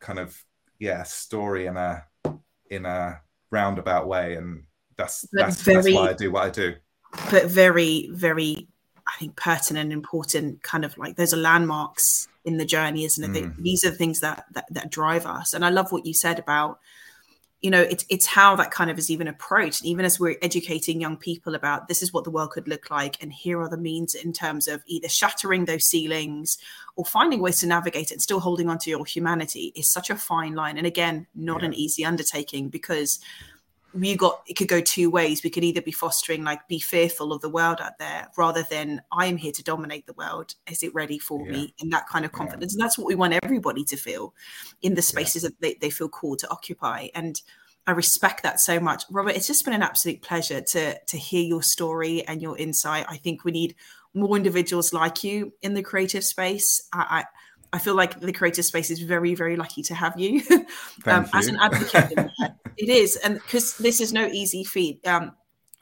kind 0.00 0.18
of 0.18 0.42
yeah 0.78 1.02
story 1.02 1.66
in 1.66 1.76
a 1.76 2.04
in 2.70 2.84
a 2.86 3.20
roundabout 3.50 4.06
way, 4.06 4.34
and 4.34 4.64
that's 4.96 5.26
that's, 5.32 5.62
very, 5.62 5.82
that's 5.82 5.94
why 5.94 6.10
I 6.10 6.12
do 6.12 6.30
what 6.30 6.44
I 6.44 6.50
do. 6.50 6.74
But 7.30 7.46
very, 7.46 8.08
very 8.12 8.68
I 9.06 9.12
think 9.18 9.36
pertinent 9.36 9.84
and 9.84 9.92
important 9.92 10.62
kind 10.62 10.84
of 10.84 10.96
like 10.98 11.16
those 11.16 11.32
are 11.32 11.38
landmarks 11.38 12.28
in 12.44 12.56
the 12.56 12.64
journey, 12.64 13.04
isn't 13.04 13.36
it? 13.36 13.44
Mm. 13.44 13.62
These 13.62 13.84
are 13.84 13.90
the 13.90 13.96
things 13.96 14.20
that, 14.20 14.44
that, 14.52 14.66
that 14.70 14.90
drive 14.90 15.26
us. 15.26 15.52
And 15.52 15.64
I 15.64 15.70
love 15.70 15.92
what 15.92 16.06
you 16.06 16.14
said 16.14 16.38
about, 16.38 16.78
you 17.60 17.70
know, 17.70 17.82
it's 17.82 18.06
it's 18.08 18.24
how 18.24 18.56
that 18.56 18.70
kind 18.70 18.90
of 18.90 18.98
is 18.98 19.10
even 19.10 19.28
approached, 19.28 19.84
even 19.84 20.06
as 20.06 20.18
we're 20.18 20.38
educating 20.40 20.98
young 20.98 21.18
people 21.18 21.54
about 21.54 21.88
this 21.88 22.02
is 22.02 22.10
what 22.10 22.24
the 22.24 22.30
world 22.30 22.52
could 22.52 22.66
look 22.66 22.90
like, 22.90 23.22
and 23.22 23.30
here 23.30 23.60
are 23.60 23.68
the 23.68 23.76
means 23.76 24.14
in 24.14 24.32
terms 24.32 24.66
of 24.66 24.82
either 24.86 25.08
shattering 25.08 25.66
those 25.66 25.84
ceilings 25.84 26.56
or 26.96 27.04
finding 27.04 27.42
ways 27.42 27.60
to 27.60 27.66
navigate 27.66 28.10
it 28.10 28.12
and 28.12 28.22
still 28.22 28.40
holding 28.40 28.70
on 28.70 28.78
to 28.78 28.88
your 28.88 29.04
humanity 29.04 29.74
is 29.76 29.92
such 29.92 30.08
a 30.08 30.16
fine 30.16 30.54
line. 30.54 30.78
And 30.78 30.86
again, 30.86 31.26
not 31.34 31.60
yeah. 31.60 31.66
an 31.66 31.74
easy 31.74 32.02
undertaking 32.02 32.70
because 32.70 33.20
we 33.92 34.14
got 34.14 34.42
it 34.46 34.54
could 34.54 34.68
go 34.68 34.80
two 34.80 35.10
ways 35.10 35.42
we 35.42 35.50
could 35.50 35.64
either 35.64 35.82
be 35.82 35.90
fostering 35.90 36.44
like 36.44 36.66
be 36.68 36.78
fearful 36.78 37.32
of 37.32 37.40
the 37.40 37.48
world 37.48 37.80
out 37.80 37.98
there 37.98 38.28
rather 38.36 38.62
than 38.70 39.02
i 39.10 39.26
am 39.26 39.36
here 39.36 39.52
to 39.52 39.62
dominate 39.62 40.06
the 40.06 40.12
world 40.12 40.54
is 40.68 40.82
it 40.82 40.94
ready 40.94 41.18
for 41.18 41.44
yeah. 41.46 41.52
me 41.52 41.74
and 41.80 41.92
that 41.92 42.06
kind 42.08 42.24
of 42.24 42.32
confidence 42.32 42.72
yeah. 42.72 42.76
and 42.76 42.84
that's 42.84 42.96
what 42.96 43.06
we 43.06 43.14
want 43.14 43.34
everybody 43.42 43.84
to 43.84 43.96
feel 43.96 44.34
in 44.82 44.94
the 44.94 45.02
spaces 45.02 45.42
yeah. 45.42 45.48
that 45.48 45.60
they, 45.60 45.74
they 45.80 45.90
feel 45.90 46.08
called 46.08 46.38
to 46.38 46.50
occupy 46.50 47.08
and 47.14 47.42
i 47.86 47.90
respect 47.90 48.42
that 48.42 48.60
so 48.60 48.78
much 48.78 49.04
robert 49.10 49.34
it's 49.34 49.46
just 49.46 49.64
been 49.64 49.74
an 49.74 49.82
absolute 49.82 50.22
pleasure 50.22 50.60
to 50.60 50.98
to 51.06 51.16
hear 51.16 51.42
your 51.42 51.62
story 51.62 52.26
and 52.26 52.40
your 52.40 52.56
insight 52.58 53.04
i 53.08 53.16
think 53.16 53.44
we 53.44 53.52
need 53.52 53.74
more 54.14 54.36
individuals 54.36 54.92
like 54.92 55.24
you 55.24 55.52
in 55.62 55.74
the 55.74 55.82
creative 55.82 56.24
space 56.24 56.88
I, 56.92 57.06
I 57.20 57.24
I 57.72 57.78
feel 57.78 57.94
like 57.94 58.18
the 58.20 58.32
creative 58.32 58.64
space 58.64 58.90
is 58.90 59.00
very, 59.00 59.36
very 59.36 59.56
lucky 59.56 59.82
to 59.84 59.94
have 59.94 60.18
you, 60.18 60.42
um, 61.06 61.24
you. 61.24 61.30
as 61.34 61.46
an 61.46 61.56
advocate. 61.56 62.30
It 62.76 62.88
is, 62.88 63.16
and 63.16 63.34
because 63.34 63.76
this 63.78 64.00
is 64.00 64.12
no 64.12 64.26
easy 64.26 64.64
feat. 64.64 65.06
Um, 65.06 65.32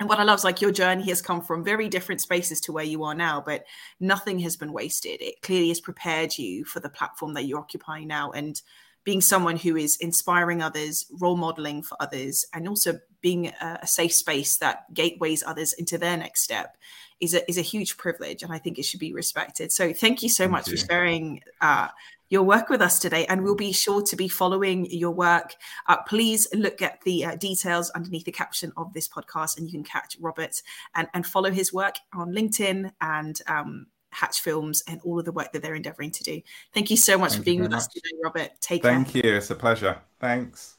and 0.00 0.08
what 0.08 0.20
I 0.20 0.22
love 0.22 0.38
is 0.38 0.44
like 0.44 0.60
your 0.60 0.70
journey 0.70 1.08
has 1.08 1.20
come 1.20 1.42
from 1.42 1.64
very 1.64 1.88
different 1.88 2.20
spaces 2.20 2.60
to 2.62 2.72
where 2.72 2.84
you 2.84 3.02
are 3.02 3.14
now, 3.14 3.42
but 3.44 3.64
nothing 3.98 4.38
has 4.40 4.56
been 4.56 4.72
wasted. 4.72 5.20
It 5.20 5.42
clearly 5.42 5.68
has 5.68 5.80
prepared 5.80 6.38
you 6.38 6.64
for 6.64 6.78
the 6.78 6.88
platform 6.88 7.34
that 7.34 7.46
you're 7.46 7.58
occupying 7.58 8.06
now, 8.06 8.30
and 8.30 8.60
being 9.04 9.20
someone 9.20 9.56
who 9.56 9.76
is 9.76 9.96
inspiring 10.00 10.62
others, 10.62 11.06
role 11.20 11.36
modeling 11.36 11.82
for 11.82 11.96
others, 12.00 12.44
and 12.52 12.68
also 12.68 12.98
being 13.20 13.48
a, 13.48 13.78
a 13.82 13.86
safe 13.86 14.12
space 14.12 14.58
that 14.58 14.92
gateways 14.94 15.42
others 15.44 15.72
into 15.72 15.98
their 15.98 16.16
next 16.16 16.42
step 16.42 16.76
is 17.20 17.34
a, 17.34 17.48
is 17.48 17.58
a 17.58 17.62
huge 17.62 17.96
privilege 17.96 18.42
and 18.42 18.52
I 18.52 18.58
think 18.58 18.78
it 18.78 18.84
should 18.84 19.00
be 19.00 19.12
respected. 19.12 19.72
So 19.72 19.92
thank 19.92 20.22
you 20.22 20.28
so 20.28 20.44
thank 20.44 20.52
much 20.52 20.68
you. 20.68 20.76
for 20.76 20.86
sharing 20.86 21.40
uh, 21.60 21.88
your 22.30 22.42
work 22.42 22.68
with 22.68 22.80
us 22.80 22.98
today. 22.98 23.26
And 23.26 23.42
we'll 23.42 23.54
be 23.54 23.72
sure 23.72 24.02
to 24.02 24.16
be 24.16 24.28
following 24.28 24.86
your 24.90 25.10
work. 25.10 25.54
Uh, 25.86 25.96
please 26.02 26.46
look 26.54 26.82
at 26.82 27.00
the 27.02 27.24
uh, 27.24 27.36
details 27.36 27.90
underneath 27.90 28.24
the 28.24 28.32
caption 28.32 28.72
of 28.76 28.92
this 28.92 29.08
podcast 29.08 29.58
and 29.58 29.66
you 29.66 29.72
can 29.72 29.84
catch 29.84 30.16
Robert 30.20 30.62
and, 30.94 31.08
and 31.14 31.26
follow 31.26 31.50
his 31.50 31.72
work 31.72 31.96
on 32.12 32.32
LinkedIn 32.32 32.90
and 33.00 33.40
um, 33.46 33.86
Hatch 34.10 34.40
Films 34.40 34.82
and 34.86 35.00
all 35.04 35.18
of 35.18 35.24
the 35.24 35.32
work 35.32 35.52
that 35.52 35.62
they're 35.62 35.74
endeavoring 35.74 36.10
to 36.12 36.24
do. 36.24 36.40
Thank 36.72 36.90
you 36.90 36.96
so 36.96 37.18
much 37.18 37.32
Thank 37.32 37.42
for 37.42 37.44
being 37.44 37.60
with 37.60 37.72
much. 37.72 37.78
us 37.78 37.86
today, 37.88 38.16
Robert. 38.22 38.50
Take 38.60 38.82
Thank 38.82 39.08
care. 39.08 39.12
Thank 39.12 39.24
you. 39.24 39.36
It's 39.36 39.50
a 39.50 39.54
pleasure. 39.54 39.98
Thanks. 40.20 40.76